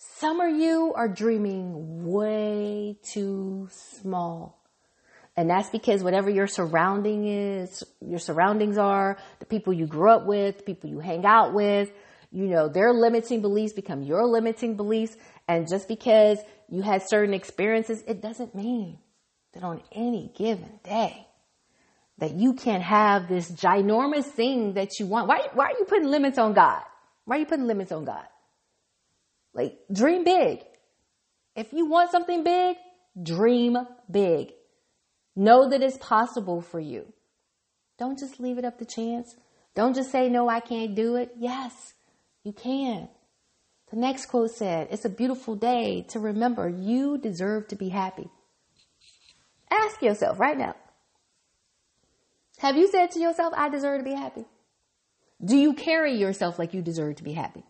Some 0.00 0.40
of 0.40 0.54
you 0.54 0.92
are 0.94 1.08
dreaming 1.08 2.06
way 2.06 2.96
too 3.02 3.68
small. 3.72 4.62
And 5.36 5.50
that's 5.50 5.70
because 5.70 6.04
whatever 6.04 6.30
your 6.30 6.46
surrounding 6.46 7.26
is, 7.26 7.82
your 8.00 8.20
surroundings 8.20 8.78
are, 8.78 9.18
the 9.40 9.46
people 9.46 9.72
you 9.72 9.86
grew 9.86 10.10
up 10.10 10.24
with, 10.24 10.58
the 10.58 10.62
people 10.62 10.88
you 10.88 11.00
hang 11.00 11.26
out 11.26 11.52
with, 11.52 11.90
you 12.30 12.46
know, 12.46 12.68
their 12.68 12.92
limiting 12.92 13.40
beliefs 13.40 13.72
become 13.72 14.02
your 14.02 14.24
limiting 14.24 14.76
beliefs. 14.76 15.16
And 15.48 15.68
just 15.68 15.88
because 15.88 16.38
you 16.68 16.82
had 16.82 17.02
certain 17.08 17.34
experiences, 17.34 18.04
it 18.06 18.20
doesn't 18.20 18.54
mean 18.54 18.98
that 19.54 19.64
on 19.64 19.82
any 19.90 20.32
given 20.36 20.78
day 20.84 21.26
that 22.18 22.34
you 22.34 22.54
can't 22.54 22.84
have 22.84 23.28
this 23.28 23.50
ginormous 23.50 24.26
thing 24.26 24.74
that 24.74 25.00
you 25.00 25.06
want. 25.06 25.26
Why, 25.26 25.48
why 25.54 25.66
are 25.66 25.78
you 25.78 25.86
putting 25.86 26.08
limits 26.08 26.38
on 26.38 26.52
God? 26.52 26.82
Why 27.24 27.36
are 27.36 27.40
you 27.40 27.46
putting 27.46 27.66
limits 27.66 27.90
on 27.90 28.04
God? 28.04 28.26
Like, 29.54 29.78
dream 29.92 30.24
big. 30.24 30.60
If 31.56 31.72
you 31.72 31.86
want 31.86 32.10
something 32.10 32.44
big, 32.44 32.76
dream 33.20 33.76
big. 34.10 34.52
Know 35.34 35.68
that 35.68 35.82
it's 35.82 35.98
possible 35.98 36.60
for 36.60 36.80
you. 36.80 37.12
Don't 37.98 38.18
just 38.18 38.38
leave 38.40 38.58
it 38.58 38.64
up 38.64 38.78
to 38.78 38.84
chance. 38.84 39.36
Don't 39.74 39.94
just 39.94 40.10
say, 40.10 40.28
no, 40.28 40.48
I 40.48 40.60
can't 40.60 40.94
do 40.94 41.16
it. 41.16 41.32
Yes, 41.38 41.94
you 42.44 42.52
can. 42.52 43.08
The 43.90 43.96
next 43.96 44.26
quote 44.26 44.50
said, 44.50 44.88
It's 44.90 45.04
a 45.04 45.10
beautiful 45.10 45.56
day 45.56 46.04
to 46.08 46.20
remember 46.20 46.68
you 46.68 47.18
deserve 47.18 47.68
to 47.68 47.76
be 47.76 47.88
happy. 47.88 48.28
Ask 49.70 50.02
yourself 50.02 50.38
right 50.38 50.58
now. 50.58 50.74
Have 52.58 52.76
you 52.76 52.88
said 52.88 53.12
to 53.12 53.20
yourself, 53.20 53.54
I 53.56 53.68
deserve 53.68 54.00
to 54.00 54.04
be 54.04 54.14
happy? 54.14 54.44
Do 55.42 55.56
you 55.56 55.72
carry 55.74 56.14
yourself 56.16 56.58
like 56.58 56.74
you 56.74 56.82
deserve 56.82 57.16
to 57.16 57.22
be 57.22 57.32
happy? 57.32 57.62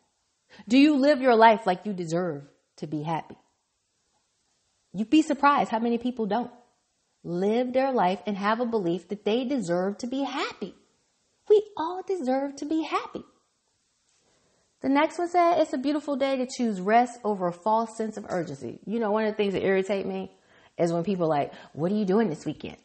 Do 0.67 0.79
you 0.79 0.97
live 0.97 1.21
your 1.21 1.37
life 1.37 1.67
like 1.67 1.87
you 1.87 1.93
deserve 1.93 2.45
to 2.77 2.87
be 2.87 3.03
happy? 3.03 3.37
You'd 4.93 5.11
be 5.11 5.23
surprised 5.23 5.71
how 5.71 5.79
many 5.79 5.99
people 5.99 6.27
don't 6.27 6.51
live 7.23 7.73
their 7.73 7.93
life 7.93 8.21
and 8.27 8.37
have 8.37 8.61
a 8.61 8.67
belief 8.67 9.09
that 9.09 9.25
they 9.25 9.45
deserve 9.45 9.99
to 9.99 10.07
be 10.07 10.23
happy. 10.23 10.75
We 11.49 11.63
all 11.77 12.03
deserve 12.07 12.57
to 12.57 12.67
be 12.67 12.83
happy. 12.83 13.25
The 14.81 14.89
next 14.89 15.19
one 15.19 15.29
said, 15.29 15.59
it's 15.59 15.73
a 15.73 15.79
beautiful 15.79 16.17
day 16.17 16.37
to 16.37 16.47
choose 16.47 16.81
rest 16.81 17.19
over 17.25 17.49
a 17.49 17.53
false 17.53 17.97
sense 17.97 18.17
of 18.17 18.27
urgency. 18.29 18.79
You 18.87 19.01
know, 19.01 19.11
one 19.11 19.25
of 19.25 19.33
the 19.33 19.37
things 19.37 19.55
that 19.55 19.65
irritate 19.65 20.07
me 20.07 20.31
is 20.79 20.93
when 20.93 21.03
people 21.03 21.29
like, 21.29 21.53
what 21.73 21.91
are 21.91 21.97
you 21.97 22.05
doing 22.05 22.29
this 22.29 22.47
weekend? 22.47 22.77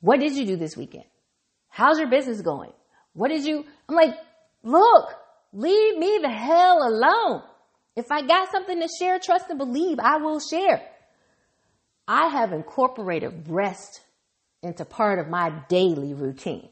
What 0.00 0.20
did 0.20 0.34
you 0.34 0.46
do 0.46 0.56
this 0.56 0.76
weekend? 0.76 1.04
How's 1.68 1.98
your 1.98 2.08
business 2.08 2.42
going? 2.42 2.72
What 3.14 3.28
did 3.28 3.44
you, 3.44 3.64
I'm 3.88 3.94
like, 3.94 4.14
Look, 4.62 5.14
leave 5.52 5.98
me 5.98 6.18
the 6.22 6.30
hell 6.30 6.78
alone. 6.86 7.42
If 7.96 8.06
I 8.10 8.22
got 8.22 8.50
something 8.50 8.80
to 8.80 8.88
share, 8.98 9.18
trust 9.18 9.46
and 9.48 9.58
believe, 9.58 9.98
I 9.98 10.16
will 10.18 10.40
share. 10.40 10.82
I 12.06 12.28
have 12.28 12.52
incorporated 12.52 13.46
rest 13.48 14.00
into 14.62 14.84
part 14.84 15.18
of 15.18 15.28
my 15.28 15.52
daily 15.68 16.14
routine. 16.14 16.68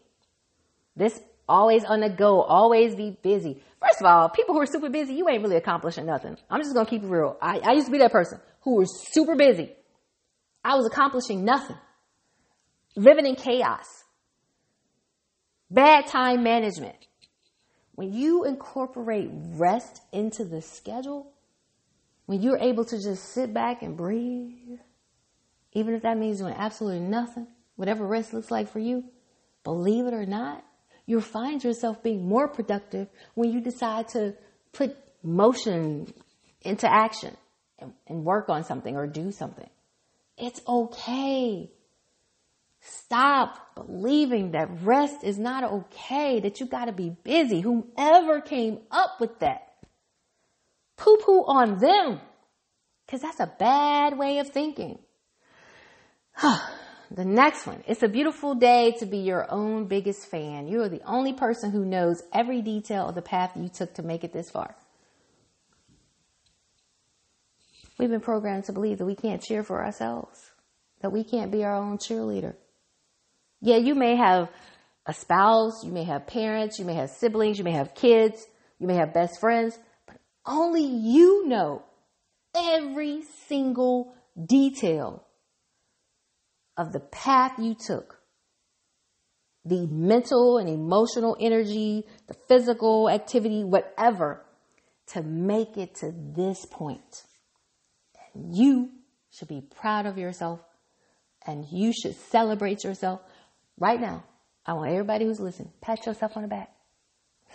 This 0.97 1.21
always 1.49 1.85
on 1.85 2.01
the 2.01 2.11
go, 2.11 2.43
always 2.43 2.95
be 2.95 3.17
busy. 3.23 3.63
First 3.81 4.01
of 4.01 4.07
all, 4.07 4.29
people 4.29 4.55
who 4.55 4.61
are 4.61 4.67
super 4.67 4.91
busy, 4.91 5.15
you 5.15 5.29
ain't 5.29 5.43
really 5.43 5.57
accomplishing 5.57 6.07
nothing. 6.07 6.37
I'm 6.51 6.61
just 6.61 6.75
gonna 6.75 6.89
keep 6.89 7.03
it 7.03 7.09
real. 7.09 7.37
I, 7.41 7.61
I 7.61 7.73
used 7.73 7.87
to 7.87 7.93
be 7.93 7.99
that 7.99 8.13
person 8.13 8.41
who 8.63 8.77
was 8.77 9.07
super 9.13 9.37
busy. 9.37 9.73
I 10.65 10.75
was 10.75 10.87
accomplishing 10.87 11.45
nothing. 11.45 11.77
Living 12.97 13.27
in 13.27 13.37
chaos. 13.37 13.87
Bad 15.71 16.07
time 16.07 16.43
management. 16.43 16.97
When 17.99 18.13
you 18.13 18.45
incorporate 18.45 19.29
rest 19.33 20.03
into 20.13 20.45
the 20.45 20.63
schedule, 20.63 21.33
when 22.27 22.41
you're 22.41 22.57
able 22.57 22.85
to 22.85 23.03
just 23.03 23.25
sit 23.33 23.53
back 23.53 23.83
and 23.83 23.97
breathe, 23.97 24.79
even 25.73 25.95
if 25.95 26.03
that 26.03 26.17
means 26.17 26.39
doing 26.39 26.55
absolutely 26.57 27.01
nothing, 27.01 27.49
whatever 27.75 28.07
rest 28.07 28.33
looks 28.33 28.53
like 28.53 28.71
for 28.71 28.79
you, 28.79 29.03
believe 29.65 30.07
it 30.07 30.15
or 30.15 30.27
not, 30.27 30.65
you'll 31.07 31.21
find 31.21 31.65
yourself 31.65 32.01
being 32.01 32.29
more 32.29 32.47
productive 32.47 33.09
when 33.35 33.51
you 33.51 33.61
decide 33.61 34.07
to 34.11 34.37
put 34.73 34.97
motion 35.25 36.07
into 36.63 36.89
action 36.89 37.37
and, 37.81 37.95
and 38.07 38.25
work 38.25 38.49
on 38.49 38.63
something 38.63 38.95
or 38.95 39.09
do 39.09 39.33
something. 39.33 39.69
It's 40.37 40.61
okay. 40.69 41.69
Stop 42.81 43.75
believing 43.75 44.53
that 44.53 44.69
rest 44.83 45.25
is 45.25 45.39
not 45.39 45.65
okay, 45.65 46.41
that 46.41 46.61
you 46.61 46.67
gotta 46.67 46.93
be 46.93 47.11
busy. 47.25 47.61
Whomever 47.61 48.41
came 48.41 48.81
up 48.91 49.21
with 49.21 49.39
that, 49.41 49.75
poo 50.97 51.17
poo 51.19 51.45
on 51.47 51.79
them. 51.79 52.21
Cause 53.09 53.23
that's 53.23 53.41
a 53.41 53.53
bad 53.59 54.19
way 54.19 54.39
of 54.39 54.51
thinking. 54.51 54.99
the 57.11 57.25
next 57.25 57.67
one. 57.67 57.83
It's 57.87 58.03
a 58.03 58.09
beautiful 58.09 58.55
day 58.55 58.95
to 58.99 59.07
be 59.07 59.19
your 59.19 59.51
own 59.51 59.87
biggest 59.87 60.27
fan. 60.27 60.69
You 60.69 60.83
are 60.83 60.89
the 60.89 61.03
only 61.05 61.33
person 61.33 61.71
who 61.71 61.85
knows 61.85 62.23
every 62.33 62.61
detail 62.61 63.09
of 63.09 63.15
the 63.15 63.23
path 63.23 63.53
you 63.57 63.69
took 63.69 63.95
to 63.95 64.03
make 64.03 64.25
it 64.25 64.33
this 64.33 64.51
far. 64.51 64.75
We've 67.99 68.11
been 68.11 68.21
programmed 68.21 68.65
to 68.65 68.73
believe 68.73 68.99
that 68.99 69.07
we 69.07 69.17
can't 69.17 69.43
cheer 69.43 69.65
for 69.65 69.85
ourselves, 69.85 70.53
that 71.01 71.11
we 71.11 71.25
can't 71.25 71.51
be 71.51 71.65
our 71.65 71.75
own 71.75 71.99
cheerleader. 71.99 72.55
Yeah, 73.61 73.77
you 73.77 73.95
may 73.95 74.17
have 74.17 74.51
a 75.07 75.13
spouse, 75.13 75.85
you 75.85 75.91
may 75.91 76.05
have 76.05 76.27
parents, 76.27 76.79
you 76.79 76.85
may 76.85 76.95
have 76.95 77.11
siblings, 77.11 77.59
you 77.59 77.65
may 77.65 77.73
have 77.73 77.95
kids, 77.95 78.47
you 78.79 78.87
may 78.87 78.95
have 78.95 79.15
best 79.15 79.41
friends, 79.41 79.79
but 80.07 80.19
only 80.47 80.85
you 80.85 81.47
know 81.49 81.83
every 82.55 83.23
single 83.49 84.15
detail 84.47 85.25
of 86.77 86.93
the 86.93 87.01
path 87.01 87.59
you 87.59 87.75
took. 87.75 88.19
The 89.65 89.87
mental 89.87 90.59
and 90.59 90.69
emotional 90.69 91.37
energy, 91.41 92.05
the 92.27 92.37
physical 92.49 93.11
activity, 93.11 93.65
whatever, 93.65 94.45
to 95.09 95.23
make 95.23 95.77
it 95.77 95.97
to 95.97 96.13
this 96.15 96.65
point. 96.67 97.25
And 98.35 98.55
you 98.55 98.91
should 99.31 99.49
be 99.49 99.61
proud 99.61 100.07
of 100.07 100.17
yourself 100.17 100.61
and 101.47 101.67
you 101.71 101.93
should 101.93 102.15
celebrate 102.15 102.85
yourself 102.85 103.21
right 103.79 104.01
now. 104.01 104.25
I 104.67 104.75
want 104.75 104.91
everybody 104.91 105.25
who's 105.25 105.41
listening, 105.41 105.73
pat 105.81 106.05
yourself 106.05 106.37
on 106.37 106.43
the 106.43 106.49
back. 106.49 106.71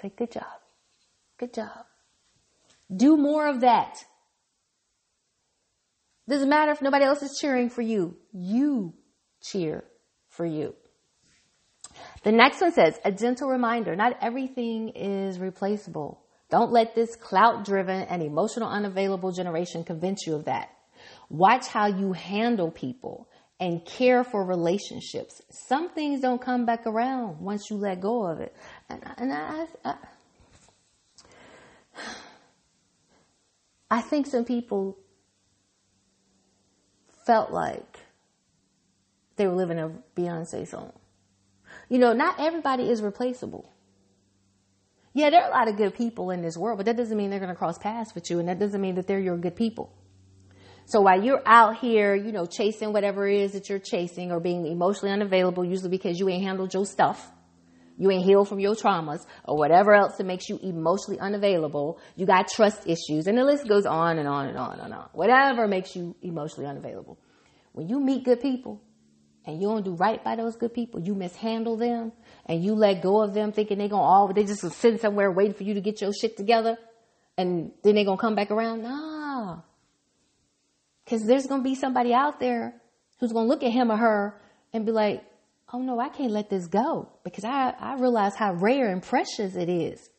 Say, 0.02 0.12
good 0.16 0.32
job. 0.32 0.46
Good 1.38 1.54
job. 1.54 1.86
Do 2.96 3.18
more 3.18 3.48
of 3.48 3.62
that. 3.62 4.04
Doesn't 6.28 6.50
matter 6.50 6.72
if 6.72 6.82
nobody 6.82 7.06
else 7.06 7.22
is 7.22 7.38
cheering 7.40 7.70
for 7.70 7.82
you. 7.82 8.16
You 8.32 8.94
cheer 9.42 9.84
for 10.30 10.46
you. 10.46 10.74
The 12.24 12.32
next 12.32 12.62
one 12.62 12.72
says, 12.72 12.98
a 13.04 13.12
gentle 13.12 13.50
reminder, 13.50 13.96
not 13.96 14.18
everything 14.22 14.90
is 14.90 15.38
replaceable. 15.38 16.22
Don't 16.50 16.72
let 16.72 16.96
this 16.96 17.16
clout 17.16 17.66
driven 17.66 18.02
and 18.04 18.24
emotional 18.24 18.70
unavailable 18.70 19.32
generation 19.32 19.84
convince 19.84 20.26
you 20.26 20.36
of 20.36 20.46
that. 20.46 20.70
Watch 21.30 21.68
how 21.68 21.88
you 21.88 22.14
handle 22.14 22.72
people 22.72 23.28
and 23.64 23.86
care 23.86 24.26
for 24.26 24.44
relationships. 24.44 25.42
Some 25.50 25.90
things 25.90 26.20
don't 26.20 26.42
come 26.42 26.66
back 26.66 26.86
around 26.86 27.40
once 27.40 27.70
you 27.70 27.78
let 27.78 28.02
go 28.02 28.26
of 28.26 28.42
it. 28.42 28.54
And, 28.90 29.02
and 29.18 29.32
I, 29.32 29.66
I, 29.86 29.96
I 33.90 34.02
think 34.02 34.28
some 34.28 34.44
people 34.44 34.98
felt 37.26 37.52
like 37.52 38.00
they 39.38 39.48
were 39.48 39.56
living 39.56 39.80
a 39.80 39.92
Beyonce 40.14 40.68
song. 40.68 40.92
You 41.88 42.00
know, 42.00 42.12
not 42.12 42.42
everybody 42.42 42.90
is 42.90 43.02
replaceable. 43.02 43.72
Yeah, 45.14 45.30
there 45.30 45.42
are 45.42 45.50
a 45.50 45.54
lot 45.54 45.70
of 45.70 45.78
good 45.78 45.96
people 45.96 46.32
in 46.32 46.42
this 46.42 46.58
world, 46.58 46.80
but 46.80 46.86
that 46.88 46.98
doesn't 46.98 47.16
mean 47.16 47.30
they're 47.30 47.40
going 47.40 47.48
to 47.48 47.56
cross 47.56 47.78
paths 47.78 48.14
with 48.14 48.30
you, 48.30 48.40
and 48.40 48.50
that 48.50 48.60
doesn't 48.60 48.82
mean 48.82 48.96
that 48.96 49.08
they're 49.08 49.22
your 49.22 49.38
good 49.38 49.56
people. 49.56 49.94
So 50.86 51.02
while 51.02 51.24
you're 51.24 51.42
out 51.46 51.78
here, 51.78 52.16
you 52.16 52.32
know, 52.32 52.46
chasing 52.46 52.94
whatever 52.94 53.28
it 53.28 53.42
is 53.42 53.54
that 53.54 53.70
you're 53.70 53.80
chasing 53.80 54.32
or 54.32 54.40
being 54.40 54.66
emotionally 54.66 55.14
unavailable, 55.14 55.64
usually 55.64 55.90
because 55.90 56.20
you 56.20 56.30
ain't 56.30 56.44
handled 56.44 56.74
your 56.74 56.86
stuff, 56.86 57.32
you 57.98 58.12
ain't 58.12 58.26
healed 58.26 58.50
from 58.50 58.60
your 58.60 58.76
traumas 58.76 59.26
or 59.46 59.58
whatever 59.58 59.94
else 59.94 60.18
that 60.18 60.26
makes 60.26 60.50
you 60.50 60.60
emotionally 60.62 61.20
unavailable, 61.20 62.00
you 62.16 62.26
got 62.26 62.48
trust 62.48 62.88
issues, 62.88 63.28
and 63.28 63.38
the 63.38 63.44
list 63.44 63.68
goes 63.68 63.86
on 63.86 64.18
and 64.18 64.28
on 64.28 64.48
and 64.48 64.58
on 64.58 64.80
and 64.80 64.94
on. 64.94 65.10
Whatever 65.14 65.68
makes 65.68 65.96
you 65.96 66.16
emotionally 66.22 66.68
unavailable. 66.68 67.18
When 67.72 67.88
you 67.88 68.00
meet 68.00 68.24
good 68.26 68.42
people, 68.42 68.82
and 69.46 69.62
you 69.62 69.68
don't 69.68 69.84
do 69.84 69.96
right 69.96 70.24
by 70.24 70.36
those 70.36 70.56
good 70.56 70.74
people, 70.74 71.02
you 71.02 71.16
mishandle 71.16 71.78
them 71.78 72.14
and 72.46 72.64
you 72.64 72.76
let 72.76 73.02
go 73.02 73.22
of 73.22 73.34
them 73.34 73.52
thinking 73.52 73.78
they 73.78 73.90
gonna 73.90 74.02
all 74.02 74.32
they 74.34 74.46
just 74.46 74.62
sitting 74.80 75.00
somewhere 75.00 75.32
waiting 75.32 75.54
for 75.54 75.64
you 75.64 75.74
to 75.74 75.82
get 75.82 76.02
your 76.02 76.14
shit 76.14 76.38
together 76.38 76.78
and 77.38 77.72
then 77.84 77.96
they 77.96 78.06
gonna 78.06 78.18
come 78.18 78.36
back 78.36 78.52
around. 78.52 78.84
Nah. 78.84 79.60
Cause 81.08 81.26
there's 81.26 81.48
gonna 81.48 81.64
be 81.64 81.76
somebody 81.76 82.14
out 82.14 82.40
there 82.40 82.74
who's 83.20 83.34
gonna 83.34 83.48
look 83.48 83.64
at 83.64 83.72
him 83.72 83.92
or 83.92 83.98
her 83.98 84.42
and 84.72 84.86
be 84.86 84.92
like, 84.92 85.24
oh 85.72 85.80
no, 85.80 86.00
I 86.00 86.10
can't 86.10 86.32
let 86.32 86.50
this 86.50 86.68
go 86.68 87.10
because 87.24 87.44
I, 87.44 87.74
I 87.78 87.96
realize 87.96 88.36
how 88.36 88.54
rare 88.54 88.92
and 88.92 89.02
precious 89.02 89.56
it 89.56 89.70
is. 89.70 90.10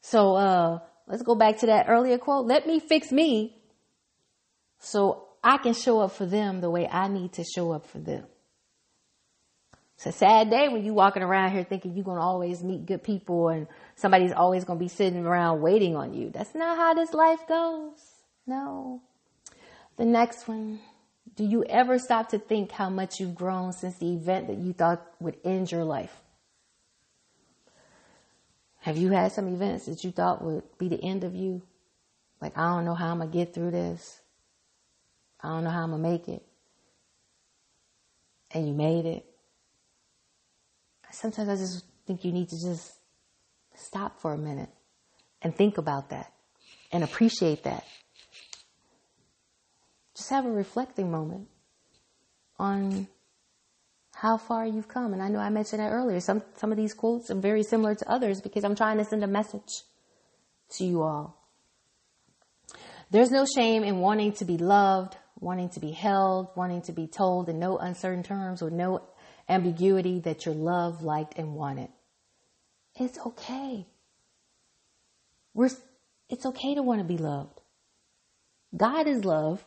So, 0.00 0.36
uh, 0.36 0.78
let's 1.06 1.22
go 1.22 1.34
back 1.34 1.58
to 1.58 1.66
that 1.66 1.86
earlier 1.88 2.18
quote. 2.18 2.46
Let 2.46 2.66
me 2.66 2.80
fix 2.80 3.12
me 3.12 3.56
so 4.78 5.28
I 5.42 5.58
can 5.58 5.74
show 5.74 6.00
up 6.00 6.12
for 6.12 6.26
them 6.26 6.60
the 6.60 6.70
way 6.70 6.88
I 6.88 7.08
need 7.08 7.32
to 7.34 7.44
show 7.44 7.72
up 7.72 7.86
for 7.86 7.98
them. 7.98 8.24
It's 9.96 10.06
a 10.06 10.12
sad 10.12 10.50
day 10.50 10.68
when 10.68 10.84
you're 10.84 10.92
walking 10.92 11.22
around 11.22 11.52
here 11.52 11.64
thinking 11.64 11.94
you're 11.94 12.04
going 12.04 12.18
to 12.18 12.22
always 12.22 12.62
meet 12.62 12.84
good 12.84 13.02
people 13.02 13.48
and 13.48 13.66
somebody's 13.94 14.32
always 14.32 14.64
going 14.64 14.78
to 14.78 14.84
be 14.84 14.88
sitting 14.88 15.24
around 15.24 15.62
waiting 15.62 15.96
on 15.96 16.12
you. 16.12 16.30
That's 16.30 16.54
not 16.54 16.76
how 16.76 16.92
this 16.92 17.14
life 17.14 17.40
goes. 17.48 17.98
No. 18.46 19.00
The 19.96 20.04
next 20.04 20.46
one. 20.48 20.80
Do 21.34 21.44
you 21.44 21.64
ever 21.64 21.98
stop 21.98 22.30
to 22.30 22.38
think 22.38 22.70
how 22.72 22.88
much 22.88 23.20
you've 23.20 23.34
grown 23.34 23.72
since 23.72 23.96
the 23.98 24.14
event 24.14 24.46
that 24.46 24.58
you 24.58 24.72
thought 24.72 25.06
would 25.20 25.36
end 25.44 25.70
your 25.70 25.84
life? 25.84 26.14
Have 28.80 28.96
you 28.96 29.10
had 29.10 29.32
some 29.32 29.48
events 29.48 29.86
that 29.86 30.04
you 30.04 30.12
thought 30.12 30.42
would 30.42 30.62
be 30.78 30.88
the 30.88 31.02
end 31.02 31.24
of 31.24 31.34
you? 31.34 31.62
Like, 32.40 32.56
I 32.56 32.74
don't 32.74 32.84
know 32.84 32.94
how 32.94 33.10
I'm 33.10 33.18
going 33.18 33.30
to 33.30 33.36
get 33.36 33.52
through 33.52 33.72
this. 33.72 34.20
I 35.42 35.48
don't 35.48 35.64
know 35.64 35.70
how 35.70 35.82
I'm 35.82 35.90
going 35.90 36.02
to 36.02 36.08
make 36.08 36.28
it. 36.28 36.42
And 38.52 38.68
you 38.68 38.72
made 38.72 39.04
it 39.04 39.26
sometimes 41.16 41.48
I 41.48 41.56
just 41.56 41.84
think 42.06 42.24
you 42.24 42.32
need 42.32 42.48
to 42.50 42.60
just 42.60 42.92
stop 43.74 44.20
for 44.20 44.32
a 44.32 44.38
minute 44.38 44.68
and 45.42 45.54
think 45.54 45.78
about 45.78 46.10
that 46.10 46.32
and 46.92 47.02
appreciate 47.02 47.64
that. 47.64 47.84
Just 50.16 50.30
have 50.30 50.46
a 50.46 50.50
reflecting 50.50 51.10
moment 51.10 51.48
on 52.58 53.06
how 54.14 54.38
far 54.38 54.66
you've 54.66 54.88
come. 54.88 55.12
And 55.12 55.22
I 55.22 55.28
know 55.28 55.38
I 55.38 55.50
mentioned 55.50 55.80
that 55.80 55.92
earlier. 55.92 56.20
Some, 56.20 56.42
some 56.56 56.72
of 56.72 56.78
these 56.78 56.94
quotes 56.94 57.30
are 57.30 57.34
very 57.34 57.62
similar 57.62 57.94
to 57.94 58.10
others 58.10 58.40
because 58.40 58.64
I'm 58.64 58.74
trying 58.74 58.96
to 58.96 59.04
send 59.04 59.22
a 59.22 59.26
message 59.26 59.82
to 60.70 60.84
you 60.84 61.02
all. 61.02 61.36
There's 63.10 63.30
no 63.30 63.44
shame 63.44 63.84
in 63.84 63.98
wanting 63.98 64.32
to 64.32 64.44
be 64.46 64.56
loved, 64.56 65.16
wanting 65.38 65.68
to 65.70 65.80
be 65.80 65.92
held, 65.92 66.48
wanting 66.56 66.82
to 66.82 66.92
be 66.92 67.06
told 67.06 67.48
in 67.48 67.58
no 67.58 67.76
uncertain 67.76 68.22
terms 68.22 68.62
or 68.62 68.70
no 68.70 69.02
ambiguity 69.48 70.20
that 70.20 70.46
you're 70.46 70.54
loved, 70.54 71.02
liked, 71.02 71.34
and 71.36 71.54
wanted. 71.54 71.90
It's 72.98 73.18
okay. 73.18 73.86
We're, 75.52 75.70
it's 76.30 76.46
okay 76.46 76.74
to 76.74 76.82
want 76.82 77.00
to 77.00 77.04
be 77.04 77.18
loved. 77.18 77.60
God 78.76 79.06
is 79.06 79.24
love. 79.24 79.64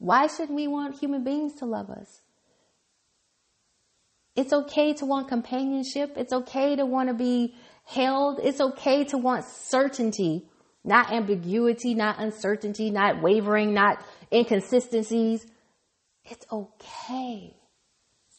Why 0.00 0.28
shouldn't 0.28 0.56
we 0.56 0.66
want 0.66 0.98
human 0.98 1.24
beings 1.24 1.56
to 1.56 1.66
love 1.66 1.90
us? 1.90 2.22
It's 4.34 4.50
okay 4.50 4.94
to 4.94 5.04
want 5.04 5.28
companionship. 5.28 6.14
It's 6.16 6.32
okay 6.32 6.74
to 6.74 6.86
want 6.86 7.10
to 7.10 7.14
be 7.14 7.54
held. 7.84 8.40
It's 8.42 8.62
okay 8.62 9.04
to 9.04 9.18
want 9.18 9.44
certainty, 9.44 10.48
not 10.82 11.12
ambiguity, 11.12 11.94
not 11.94 12.18
uncertainty, 12.18 12.90
not 12.90 13.20
wavering, 13.20 13.74
not 13.74 14.02
inconsistencies. 14.32 15.46
It's 16.24 16.46
okay 16.50 17.54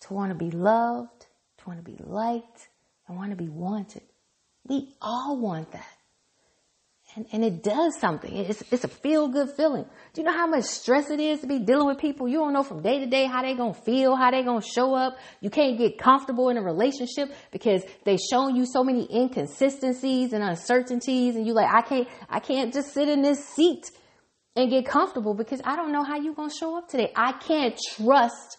to 0.01 0.13
want 0.15 0.31
to 0.31 0.35
be 0.35 0.49
loved, 0.49 1.27
to 1.59 1.67
want 1.67 1.85
to 1.85 1.91
be 1.91 1.97
liked, 2.03 2.69
and 3.07 3.17
want 3.17 3.29
to 3.29 3.37
be 3.37 3.49
wanted. 3.49 4.01
We 4.65 4.95
all 4.99 5.37
want 5.37 5.73
that. 5.73 6.00
And, 7.15 7.25
and 7.33 7.43
it 7.43 7.61
does 7.61 7.99
something. 7.99 8.33
It's, 8.33 8.63
it's 8.71 8.85
a 8.85 8.87
feel 8.87 9.27
good 9.27 9.49
feeling. 9.57 9.83
Do 10.13 10.21
you 10.21 10.23
know 10.23 10.31
how 10.31 10.47
much 10.47 10.63
stress 10.63 11.09
it 11.09 11.19
is 11.19 11.41
to 11.41 11.47
be 11.47 11.59
dealing 11.59 11.87
with 11.87 11.97
people? 11.97 12.27
You 12.27 12.37
don't 12.37 12.53
know 12.53 12.63
from 12.63 12.81
day 12.81 12.99
to 12.99 13.05
day 13.05 13.25
how 13.25 13.41
they're 13.41 13.55
gonna 13.55 13.73
feel, 13.73 14.15
how 14.15 14.31
they're 14.31 14.45
gonna 14.45 14.61
show 14.61 14.95
up. 14.95 15.17
You 15.41 15.49
can't 15.49 15.77
get 15.77 15.97
comfortable 15.97 16.47
in 16.49 16.57
a 16.57 16.61
relationship 16.61 17.33
because 17.51 17.83
they've 18.05 18.19
shown 18.19 18.55
you 18.55 18.65
so 18.65 18.81
many 18.81 19.13
inconsistencies 19.13 20.31
and 20.31 20.41
uncertainties 20.41 21.35
and 21.35 21.45
you 21.45 21.53
like, 21.53 21.73
I 21.73 21.81
can't, 21.81 22.07
I 22.29 22.39
can't 22.39 22.73
just 22.73 22.93
sit 22.93 23.09
in 23.09 23.21
this 23.21 23.45
seat 23.45 23.91
and 24.55 24.69
get 24.69 24.85
comfortable 24.85 25.33
because 25.33 25.61
I 25.65 25.75
don't 25.75 25.91
know 25.91 26.03
how 26.03 26.17
you're 26.17 26.33
gonna 26.33 26.49
show 26.49 26.77
up 26.77 26.87
today. 26.87 27.11
I 27.13 27.33
can't 27.33 27.77
trust 27.97 28.57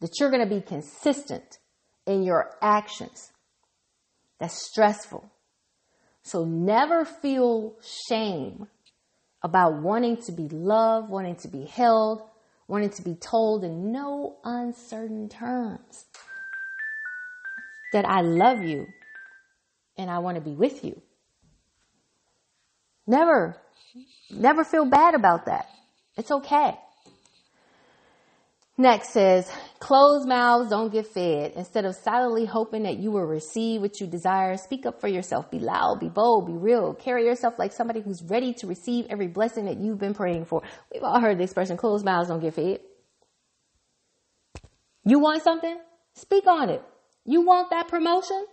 that 0.00 0.10
you're 0.20 0.30
gonna 0.30 0.48
be 0.48 0.60
consistent 0.60 1.58
in 2.06 2.22
your 2.22 2.52
actions. 2.62 3.32
That's 4.38 4.54
stressful. 4.54 5.28
So 6.26 6.44
never 6.44 7.04
feel 7.04 7.76
shame 8.08 8.66
about 9.44 9.80
wanting 9.80 10.16
to 10.24 10.32
be 10.32 10.48
loved, 10.48 11.08
wanting 11.08 11.36
to 11.36 11.46
be 11.46 11.64
held, 11.64 12.20
wanting 12.66 12.90
to 12.90 13.02
be 13.02 13.14
told 13.14 13.62
in 13.62 13.92
no 13.92 14.38
uncertain 14.42 15.28
terms 15.28 16.06
that 17.92 18.04
I 18.04 18.22
love 18.22 18.64
you 18.64 18.88
and 19.96 20.10
I 20.10 20.18
want 20.18 20.34
to 20.34 20.40
be 20.40 20.56
with 20.56 20.84
you. 20.84 21.00
Never, 23.06 23.56
never 24.28 24.64
feel 24.64 24.84
bad 24.84 25.14
about 25.14 25.46
that. 25.46 25.68
It's 26.16 26.32
okay. 26.32 26.76
Next 28.78 29.10
says, 29.10 29.50
closed 29.78 30.28
mouths 30.28 30.68
don't 30.68 30.92
get 30.92 31.06
fed. 31.06 31.52
Instead 31.56 31.86
of 31.86 31.94
silently 31.94 32.44
hoping 32.44 32.82
that 32.82 32.98
you 32.98 33.10
will 33.10 33.24
receive 33.24 33.80
what 33.80 34.00
you 34.00 34.06
desire, 34.06 34.58
speak 34.58 34.84
up 34.84 35.00
for 35.00 35.08
yourself. 35.08 35.50
Be 35.50 35.58
loud, 35.58 35.98
be 35.98 36.10
bold, 36.10 36.46
be 36.46 36.52
real. 36.52 36.92
Carry 36.92 37.24
yourself 37.24 37.58
like 37.58 37.72
somebody 37.72 38.02
who's 38.02 38.22
ready 38.22 38.52
to 38.54 38.66
receive 38.66 39.06
every 39.08 39.28
blessing 39.28 39.64
that 39.64 39.78
you've 39.78 39.98
been 39.98 40.12
praying 40.12 40.44
for. 40.44 40.62
We've 40.92 41.02
all 41.02 41.20
heard 41.20 41.38
the 41.38 41.44
expression, 41.44 41.78
closed 41.78 42.04
mouths 42.04 42.28
don't 42.28 42.40
get 42.40 42.52
fed. 42.52 42.80
You 45.04 45.20
want 45.20 45.42
something? 45.42 45.78
Speak 46.14 46.46
on 46.46 46.68
it. 46.68 46.82
You 47.24 47.46
want 47.46 47.70
that 47.70 47.88
promotion? 47.88 48.44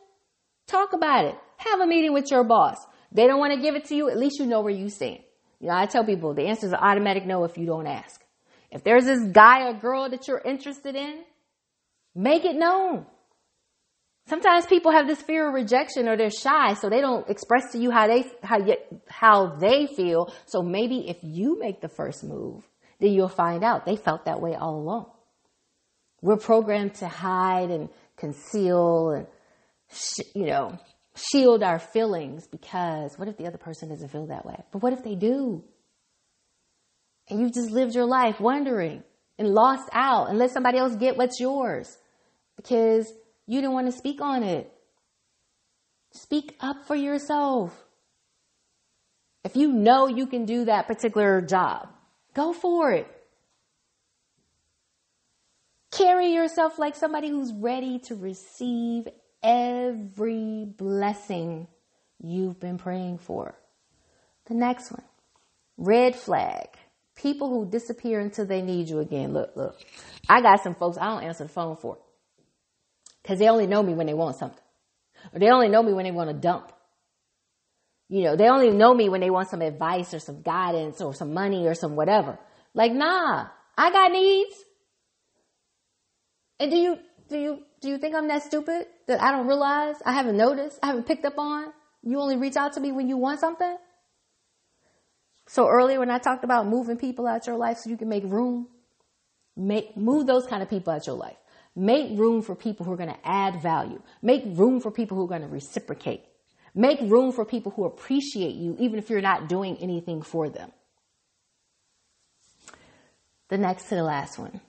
Talk 0.67 0.93
about 0.93 1.25
it. 1.25 1.35
Have 1.57 1.81
a 1.81 1.85
meeting 1.85 2.13
with 2.13 2.31
your 2.31 2.45
boss. 2.45 2.77
They 3.11 3.27
don't 3.27 3.39
want 3.39 3.53
to 3.53 3.59
give 3.59 3.75
it 3.75 3.85
to 3.85 3.95
you. 3.95 4.09
At 4.09 4.17
least 4.17 4.39
you 4.39 4.45
know 4.45 4.61
where 4.61 4.73
you 4.73 4.87
stand. 4.89 5.19
You 5.59 5.67
know, 5.67 5.75
I 5.75 5.85
tell 5.85 6.05
people 6.05 6.33
the 6.33 6.47
answer 6.47 6.67
is 6.67 6.71
an 6.71 6.79
automatic 6.79 7.25
no 7.25 7.43
if 7.43 7.57
you 7.57 7.65
don't 7.65 7.87
ask. 7.87 8.22
If 8.73 8.83
there's 8.83 9.05
this 9.05 9.23
guy 9.31 9.69
or 9.69 9.73
girl 9.73 10.09
that 10.09 10.27
you're 10.27 10.41
interested 10.43 10.95
in, 10.95 11.19
make 12.15 12.43
it 12.43 12.55
known. 12.55 13.05
Sometimes 14.27 14.65
people 14.65 14.91
have 14.91 15.05
this 15.05 15.21
fear 15.21 15.47
of 15.47 15.53
rejection 15.53 16.07
or 16.07 16.17
they're 16.17 16.31
shy, 16.31 16.73
so 16.73 16.89
they 16.89 17.01
don't 17.01 17.29
express 17.29 17.71
to 17.73 17.77
you 17.77 17.91
how 17.91 18.07
they 18.07 18.25
how 18.41 18.57
you, 18.57 18.75
how 19.07 19.47
they 19.57 19.85
feel. 19.85 20.33
So 20.45 20.63
maybe 20.63 21.07
if 21.07 21.17
you 21.21 21.59
make 21.59 21.81
the 21.81 21.89
first 21.89 22.23
move, 22.23 22.63
then 22.99 23.11
you'll 23.11 23.27
find 23.27 23.63
out 23.63 23.85
they 23.85 23.97
felt 23.97 24.25
that 24.25 24.41
way 24.41 24.55
all 24.55 24.75
along. 24.75 25.11
We're 26.21 26.37
programmed 26.37 26.95
to 26.95 27.07
hide 27.07 27.69
and 27.69 27.89
conceal 28.17 29.11
and 29.11 29.27
you 30.33 30.45
know 30.45 30.79
shield 31.15 31.61
our 31.61 31.77
feelings 31.77 32.47
because 32.47 33.19
what 33.19 33.27
if 33.27 33.37
the 33.37 33.45
other 33.45 33.57
person 33.57 33.89
doesn't 33.89 34.09
feel 34.09 34.25
that 34.27 34.45
way? 34.45 34.57
But 34.71 34.81
what 34.81 34.93
if 34.93 35.03
they 35.03 35.15
do? 35.15 35.63
And 37.29 37.39
you've 37.39 37.53
just 37.53 37.71
lived 37.71 37.95
your 37.95 38.05
life 38.05 38.39
wondering 38.39 39.03
and 39.37 39.49
lost 39.49 39.89
out 39.91 40.29
and 40.29 40.37
let 40.37 40.51
somebody 40.51 40.77
else 40.77 40.95
get 40.95 41.17
what's 41.17 41.39
yours 41.39 41.97
because 42.55 43.11
you 43.47 43.59
didn't 43.61 43.73
want 43.73 43.87
to 43.87 43.97
speak 43.97 44.21
on 44.21 44.43
it. 44.43 44.71
Speak 46.11 46.55
up 46.59 46.85
for 46.85 46.95
yourself. 46.95 47.73
If 49.43 49.55
you 49.55 49.71
know 49.71 50.07
you 50.07 50.27
can 50.27 50.45
do 50.45 50.65
that 50.65 50.87
particular 50.87 51.41
job, 51.41 51.89
go 52.33 52.53
for 52.53 52.91
it. 52.91 53.07
Carry 55.91 56.33
yourself 56.33 56.79
like 56.79 56.95
somebody 56.95 57.29
who's 57.29 57.51
ready 57.53 57.99
to 57.99 58.15
receive 58.15 59.07
every 59.43 60.65
blessing 60.65 61.67
you've 62.23 62.59
been 62.59 62.77
praying 62.77 63.17
for. 63.17 63.55
The 64.45 64.55
next 64.55 64.91
one, 64.91 65.03
red 65.77 66.15
flag. 66.15 66.69
People 67.15 67.49
who 67.49 67.69
disappear 67.69 68.19
until 68.19 68.45
they 68.45 68.61
need 68.61 68.89
you 68.89 68.99
again. 68.99 69.33
Look, 69.33 69.55
look. 69.55 69.79
I 70.27 70.41
got 70.41 70.63
some 70.63 70.75
folks 70.75 70.97
I 70.97 71.05
don't 71.05 71.23
answer 71.23 71.43
the 71.43 71.49
phone 71.49 71.75
for. 71.75 71.99
Cause 73.23 73.39
they 73.39 73.47
only 73.47 73.67
know 73.67 73.81
me 73.81 73.93
when 73.93 74.07
they 74.07 74.13
want 74.13 74.35
something. 74.35 74.59
Or 75.31 75.39
they 75.39 75.49
only 75.49 75.69
know 75.69 75.81
me 75.81 75.93
when 75.93 76.05
they 76.05 76.11
want 76.11 76.29
to 76.29 76.33
dump. 76.33 76.71
You 78.09 78.23
know, 78.23 78.35
they 78.35 78.49
only 78.49 78.69
know 78.69 78.93
me 78.93 79.09
when 79.09 79.21
they 79.21 79.29
want 79.29 79.49
some 79.49 79.61
advice 79.61 80.13
or 80.13 80.19
some 80.19 80.41
guidance 80.41 81.01
or 81.01 81.13
some 81.13 81.33
money 81.33 81.65
or 81.65 81.73
some 81.73 81.95
whatever. 81.95 82.37
Like, 82.73 82.91
nah, 82.91 83.47
I 83.77 83.91
got 83.91 84.11
needs. 84.11 84.55
And 86.59 86.69
do 86.69 86.77
you, 86.77 86.99
do 87.29 87.39
you, 87.39 87.59
do 87.81 87.89
you 87.89 87.97
think 87.97 88.15
I'm 88.15 88.27
that 88.27 88.43
stupid 88.43 88.87
that 89.07 89.21
I 89.21 89.31
don't 89.31 89.47
realize? 89.47 89.95
I 90.05 90.11
haven't 90.13 90.37
noticed? 90.37 90.79
I 90.83 90.87
haven't 90.87 91.07
picked 91.07 91.25
up 91.25 91.37
on? 91.37 91.71
You 92.03 92.19
only 92.19 92.37
reach 92.37 92.55
out 92.55 92.73
to 92.73 92.79
me 92.79 92.91
when 92.91 93.07
you 93.07 93.17
want 93.17 93.39
something? 93.39 93.77
So 95.47 95.67
earlier 95.67 95.99
when 95.99 96.09
I 96.09 96.17
talked 96.19 96.43
about 96.43 96.67
moving 96.67 96.97
people 96.97 97.27
out 97.27 97.47
your 97.47 97.57
life 97.57 97.77
so 97.77 97.89
you 97.89 97.97
can 97.97 98.09
make 98.09 98.23
room, 98.23 98.67
make, 99.55 99.95
move 99.97 100.25
those 100.25 100.47
kind 100.47 100.63
of 100.63 100.69
people 100.69 100.93
out 100.93 101.05
your 101.05 101.17
life. 101.17 101.37
Make 101.75 102.17
room 102.17 102.41
for 102.41 102.55
people 102.55 102.85
who 102.85 102.93
are 102.93 102.97
going 102.97 103.09
to 103.09 103.27
add 103.27 103.61
value. 103.61 104.01
Make 104.21 104.43
room 104.45 104.79
for 104.79 104.91
people 104.91 105.17
who 105.17 105.25
are 105.25 105.27
going 105.27 105.41
to 105.41 105.47
reciprocate. 105.47 106.23
Make 106.75 106.99
room 107.01 107.31
for 107.31 107.45
people 107.45 107.71
who 107.71 107.85
appreciate 107.85 108.55
you 108.55 108.75
even 108.79 108.99
if 108.99 109.09
you're 109.09 109.21
not 109.21 109.47
doing 109.49 109.77
anything 109.77 110.21
for 110.21 110.49
them. 110.49 110.71
The 113.49 113.57
next 113.57 113.89
to 113.89 113.95
the 113.95 114.03
last 114.03 114.39
one. 114.39 114.61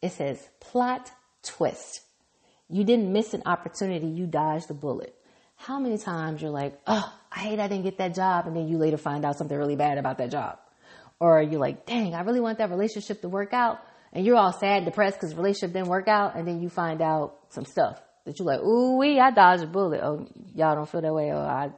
It 0.00 0.12
says 0.12 0.48
plot 0.60 1.12
twist. 1.42 2.00
You 2.68 2.84
didn't 2.84 3.12
miss 3.12 3.34
an 3.34 3.42
opportunity. 3.46 4.06
You 4.06 4.26
dodged 4.26 4.68
the 4.68 4.74
bullet. 4.74 5.14
How 5.62 5.78
many 5.78 5.96
times 5.96 6.42
you're 6.42 6.50
like, 6.50 6.76
oh, 6.88 7.12
I 7.30 7.38
hate 7.38 7.60
I 7.60 7.68
didn't 7.68 7.84
get 7.84 7.98
that 7.98 8.16
job. 8.16 8.48
And 8.48 8.56
then 8.56 8.66
you 8.66 8.78
later 8.78 8.96
find 8.96 9.24
out 9.24 9.38
something 9.38 9.56
really 9.56 9.76
bad 9.76 9.96
about 9.96 10.18
that 10.18 10.32
job. 10.32 10.58
Or 11.20 11.40
you're 11.40 11.60
like, 11.60 11.86
dang, 11.86 12.14
I 12.14 12.22
really 12.22 12.40
want 12.40 12.58
that 12.58 12.68
relationship 12.68 13.20
to 13.20 13.28
work 13.28 13.52
out. 13.52 13.78
And 14.12 14.26
you're 14.26 14.36
all 14.36 14.52
sad, 14.52 14.84
depressed 14.84 15.18
because 15.18 15.30
the 15.30 15.36
relationship 15.36 15.72
didn't 15.72 15.86
work 15.86 16.08
out. 16.08 16.34
And 16.34 16.48
then 16.48 16.60
you 16.60 16.68
find 16.68 17.00
out 17.00 17.36
some 17.50 17.64
stuff 17.64 18.02
that 18.24 18.40
you're 18.40 18.46
like, 18.46 18.58
ooh, 18.58 18.98
wee, 18.98 19.20
I 19.20 19.30
dodged 19.30 19.62
a 19.62 19.68
bullet. 19.68 20.00
Oh, 20.02 20.26
y'all 20.52 20.74
don't 20.74 20.88
feel 20.88 21.00
that 21.00 21.14
way. 21.14 21.30
Oh, 21.30 21.38
I, 21.38 21.70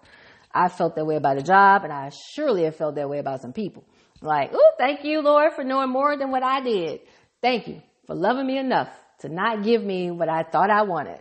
I 0.50 0.70
felt 0.70 0.96
that 0.96 1.04
way 1.04 1.16
about 1.16 1.36
a 1.36 1.42
job 1.42 1.84
and 1.84 1.92
I 1.92 2.10
surely 2.32 2.64
have 2.64 2.76
felt 2.76 2.94
that 2.94 3.10
way 3.10 3.18
about 3.18 3.42
some 3.42 3.52
people. 3.52 3.84
Like, 4.22 4.54
ooh, 4.54 4.72
thank 4.78 5.04
you, 5.04 5.20
Lord, 5.20 5.52
for 5.52 5.62
knowing 5.62 5.90
more 5.90 6.16
than 6.16 6.30
what 6.30 6.42
I 6.42 6.62
did. 6.62 7.00
Thank 7.42 7.68
you 7.68 7.82
for 8.06 8.14
loving 8.14 8.46
me 8.46 8.56
enough 8.56 8.88
to 9.18 9.28
not 9.28 9.62
give 9.62 9.84
me 9.84 10.10
what 10.10 10.30
I 10.30 10.42
thought 10.42 10.70
I 10.70 10.84
wanted. 10.84 11.20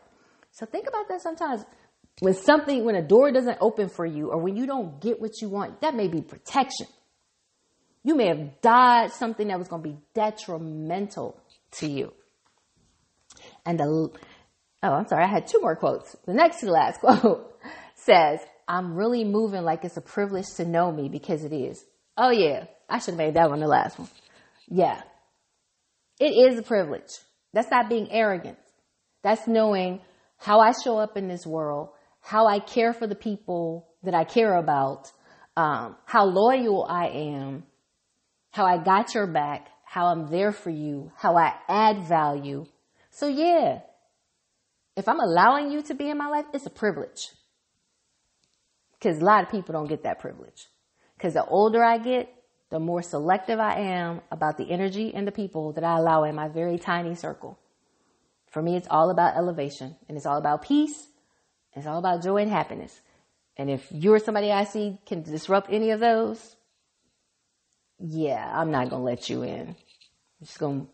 So 0.52 0.66
think 0.66 0.88
about 0.88 1.10
that 1.10 1.20
sometimes 1.22 1.66
when 2.20 2.34
something, 2.34 2.86
when 2.86 2.96
a 2.96 3.02
door 3.02 3.32
doesn't 3.32 3.58
open 3.60 3.90
for 3.90 4.06
you 4.06 4.30
or 4.30 4.38
when 4.38 4.56
you 4.56 4.66
don't 4.66 5.02
get 5.02 5.20
what 5.20 5.42
you 5.42 5.50
want, 5.50 5.82
that 5.82 5.96
may 5.96 6.08
be 6.08 6.22
protection. 6.22 6.88
You 8.04 8.16
may 8.16 8.28
have 8.28 8.62
dodged 8.62 9.14
something 9.14 9.48
that 9.48 9.58
was 9.58 9.68
going 9.68 9.82
to 9.82 9.90
be 9.90 9.98
detrimental 10.14 11.40
to 11.80 11.88
you. 11.88 12.14
And 13.66 13.80
the, 13.80 13.86
oh, 13.86 14.12
I'm 14.82 15.08
sorry, 15.08 15.24
I 15.24 15.28
had 15.28 15.48
two 15.48 15.60
more 15.62 15.76
quotes. 15.76 16.16
The 16.26 16.34
next 16.34 16.60
to 16.60 16.68
the 16.68 16.72
last 16.72 17.00
quote 17.02 17.60
says, 17.96 18.40
I'm 18.68 18.96
really 18.96 19.24
moving 19.24 19.64
like 19.64 19.84
it's 19.84 19.98
a 19.98 20.02
privilege 20.02 20.54
to 20.58 20.66
know 20.66 20.92
me 20.92 21.10
because 21.10 21.44
it 21.44 21.54
is. 21.54 21.84
Oh 22.18 22.30
yeah, 22.30 22.66
I 22.90 23.00
should 23.00 23.14
have 23.14 23.18
made 23.18 23.34
that 23.36 23.50
one 23.50 23.60
the 23.60 23.68
last 23.68 23.98
one. 23.98 24.10
Yeah. 24.68 25.02
It 26.20 26.52
is 26.52 26.60
a 26.60 26.64
privilege. 26.64 27.10
That's 27.54 27.72
not 27.72 27.90
being 27.90 28.12
arrogant. 28.12 28.58
That's 29.24 29.48
knowing 29.48 30.02
how 30.38 30.60
I 30.60 30.74
show 30.84 30.98
up 30.98 31.18
in 31.18 31.28
this 31.28 31.46
world 31.46 31.90
how 32.24 32.48
I 32.48 32.60
care 32.60 32.94
for 32.94 33.06
the 33.06 33.16
people 33.16 33.90
that 34.02 34.16
I 34.16 34.24
care 34.24 34.56
about, 34.56 35.12
um, 35.58 35.98
how 36.06 36.24
loyal 36.24 36.86
I 36.90 37.08
am, 37.08 37.64
how 38.52 38.66
I 38.66 38.78
got 38.78 39.14
your 39.14 39.28
back, 39.28 39.68
how 39.84 40.08
I'm 40.08 40.32
there 40.32 40.54
for 40.54 40.70
you, 40.70 41.12
how 41.18 41.36
I 41.38 41.54
add 41.68 42.08
value. 42.08 42.66
So 43.10 43.28
yeah, 43.28 43.80
if 44.96 45.10
I'm 45.10 45.20
allowing 45.20 45.70
you 45.70 45.82
to 45.84 45.94
be 45.94 46.10
in 46.10 46.18
my 46.18 46.28
life, 46.28 46.46
it's 46.54 46.66
a 46.66 46.70
privilege. 46.70 47.30
Because 48.94 49.20
a 49.20 49.26
lot 49.26 49.44
of 49.44 49.50
people 49.50 49.74
don't 49.74 49.90
get 49.90 50.04
that 50.04 50.20
privilege. 50.20 50.68
Because 51.18 51.34
the 51.34 51.46
older 51.46 51.84
I 51.84 51.98
get, 51.98 52.34
the 52.70 52.80
more 52.80 53.02
selective 53.02 53.60
I 53.60 53.80
am 53.80 54.22
about 54.32 54.58
the 54.58 54.72
energy 54.72 55.14
and 55.14 55.28
the 55.28 55.32
people 55.34 55.74
that 55.74 55.84
I 55.84 55.98
allow 55.98 56.24
in 56.24 56.36
my 56.36 56.48
very 56.48 56.80
tiny 56.80 57.16
circle. 57.16 57.60
For 58.50 58.62
me, 58.62 58.78
it's 58.78 58.88
all 58.90 59.12
about 59.12 59.36
elevation 59.36 59.98
and 60.08 60.16
it's 60.16 60.26
all 60.26 60.38
about 60.38 60.62
peace 60.62 61.10
it's 61.76 61.88
all 61.88 62.00
about 62.00 62.24
joy 62.24 62.38
and 62.38 62.52
happiness. 62.52 63.00
And 63.58 63.70
if 63.70 63.88
you're 63.92 64.20
somebody 64.20 64.52
I 64.52 64.64
see 64.64 64.98
can 65.06 65.22
disrupt 65.22 65.72
any 65.72 65.92
of 65.92 66.00
those, 66.00 66.56
yeah, 68.00 68.52
I'm 68.54 68.72
not 68.72 68.90
going 68.90 69.02
to 69.02 69.06
let 69.06 69.30
you 69.30 69.44
in. 69.44 69.70
I'm 69.70 70.46
just 70.46 70.60
going 70.60 70.82
to 70.82 70.88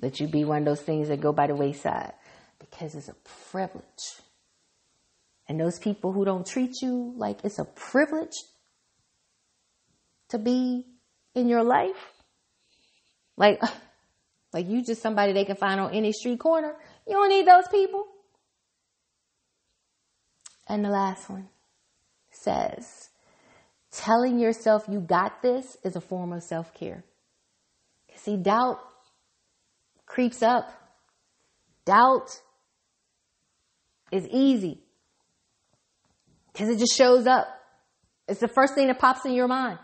let 0.00 0.20
you 0.20 0.26
be 0.26 0.44
one 0.44 0.58
of 0.58 0.64
those 0.64 0.80
things 0.80 1.08
that 1.08 1.20
go 1.20 1.32
by 1.32 1.46
the 1.46 1.54
wayside 1.54 2.14
because 2.58 2.94
it's 2.94 3.08
a 3.08 3.16
privilege. 3.50 3.84
And 5.48 5.60
those 5.60 5.78
people 5.78 6.12
who 6.12 6.24
don't 6.24 6.46
treat 6.46 6.80
you 6.80 7.12
like 7.16 7.44
it's 7.44 7.58
a 7.58 7.64
privilege 7.64 8.36
to 10.28 10.38
be 10.38 10.86
in 11.34 11.48
your 11.48 11.64
life, 11.64 12.12
like, 13.36 13.60
like 14.52 14.68
you 14.68 14.84
just 14.84 15.02
somebody 15.02 15.32
they 15.32 15.44
can 15.44 15.56
find 15.56 15.80
on 15.80 15.92
any 15.92 16.12
street 16.12 16.38
corner. 16.38 16.74
You 17.06 17.14
don't 17.14 17.28
need 17.28 17.46
those 17.46 17.68
people. 17.68 18.06
And 20.70 20.84
the 20.84 20.88
last 20.88 21.28
one 21.28 21.48
says, 22.30 23.08
telling 23.90 24.38
yourself 24.38 24.84
you 24.88 25.00
got 25.00 25.42
this 25.42 25.76
is 25.82 25.96
a 25.96 26.00
form 26.00 26.32
of 26.32 26.44
self 26.44 26.72
care. 26.74 27.02
See, 28.14 28.36
doubt 28.36 28.78
creeps 30.06 30.44
up. 30.44 30.70
Doubt 31.84 32.40
is 34.12 34.28
easy 34.28 34.78
because 36.52 36.68
it 36.68 36.78
just 36.78 36.96
shows 36.96 37.26
up. 37.26 37.48
It's 38.28 38.38
the 38.38 38.46
first 38.46 38.76
thing 38.76 38.86
that 38.86 39.00
pops 39.00 39.24
in 39.24 39.32
your 39.32 39.48
mind. 39.48 39.80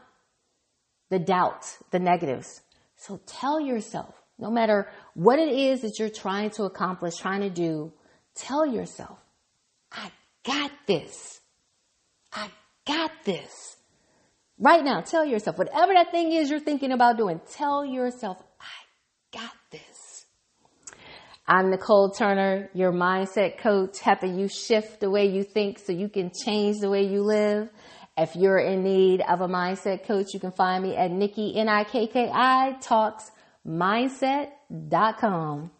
The 1.10 1.18
doubt, 1.18 1.64
the 1.90 1.98
negatives. 1.98 2.60
So 2.94 3.20
tell 3.26 3.60
yourself, 3.60 4.14
no 4.38 4.52
matter 4.52 4.88
what 5.14 5.40
it 5.40 5.52
is 5.52 5.80
that 5.80 5.98
you're 5.98 6.10
trying 6.10 6.50
to 6.50 6.62
accomplish, 6.62 7.16
trying 7.16 7.40
to 7.40 7.50
do, 7.50 7.92
tell 8.36 8.64
yourself, 8.64 9.18
I 9.90 10.12
got 10.46 10.70
this. 10.86 11.40
I 12.32 12.48
got 12.86 13.10
this. 13.24 13.76
Right 14.58 14.82
now, 14.82 15.02
tell 15.02 15.24
yourself, 15.24 15.58
whatever 15.58 15.92
that 15.92 16.12
thing 16.12 16.32
is 16.32 16.48
you're 16.48 16.60
thinking 16.60 16.92
about 16.92 17.18
doing, 17.18 17.40
tell 17.52 17.84
yourself, 17.84 18.42
I 18.60 19.38
got 19.38 19.52
this. 19.70 20.24
I'm 21.46 21.70
Nicole 21.70 22.10
Turner, 22.10 22.70
your 22.72 22.90
mindset 22.90 23.58
coach, 23.58 24.00
helping 24.00 24.38
you 24.38 24.48
shift 24.48 25.00
the 25.00 25.10
way 25.10 25.26
you 25.26 25.44
think 25.44 25.78
so 25.78 25.92
you 25.92 26.08
can 26.08 26.30
change 26.44 26.78
the 26.80 26.90
way 26.90 27.06
you 27.06 27.22
live. 27.22 27.68
If 28.16 28.34
you're 28.34 28.58
in 28.58 28.82
need 28.82 29.20
of 29.20 29.42
a 29.42 29.48
mindset 29.48 30.06
coach, 30.06 30.32
you 30.32 30.40
can 30.40 30.52
find 30.52 30.82
me 30.82 30.96
at 30.96 31.10
Nikki, 31.10 31.54
N-I-K-K-I, 31.56 32.78
talks 32.80 33.30
mindset.com. 33.66 35.70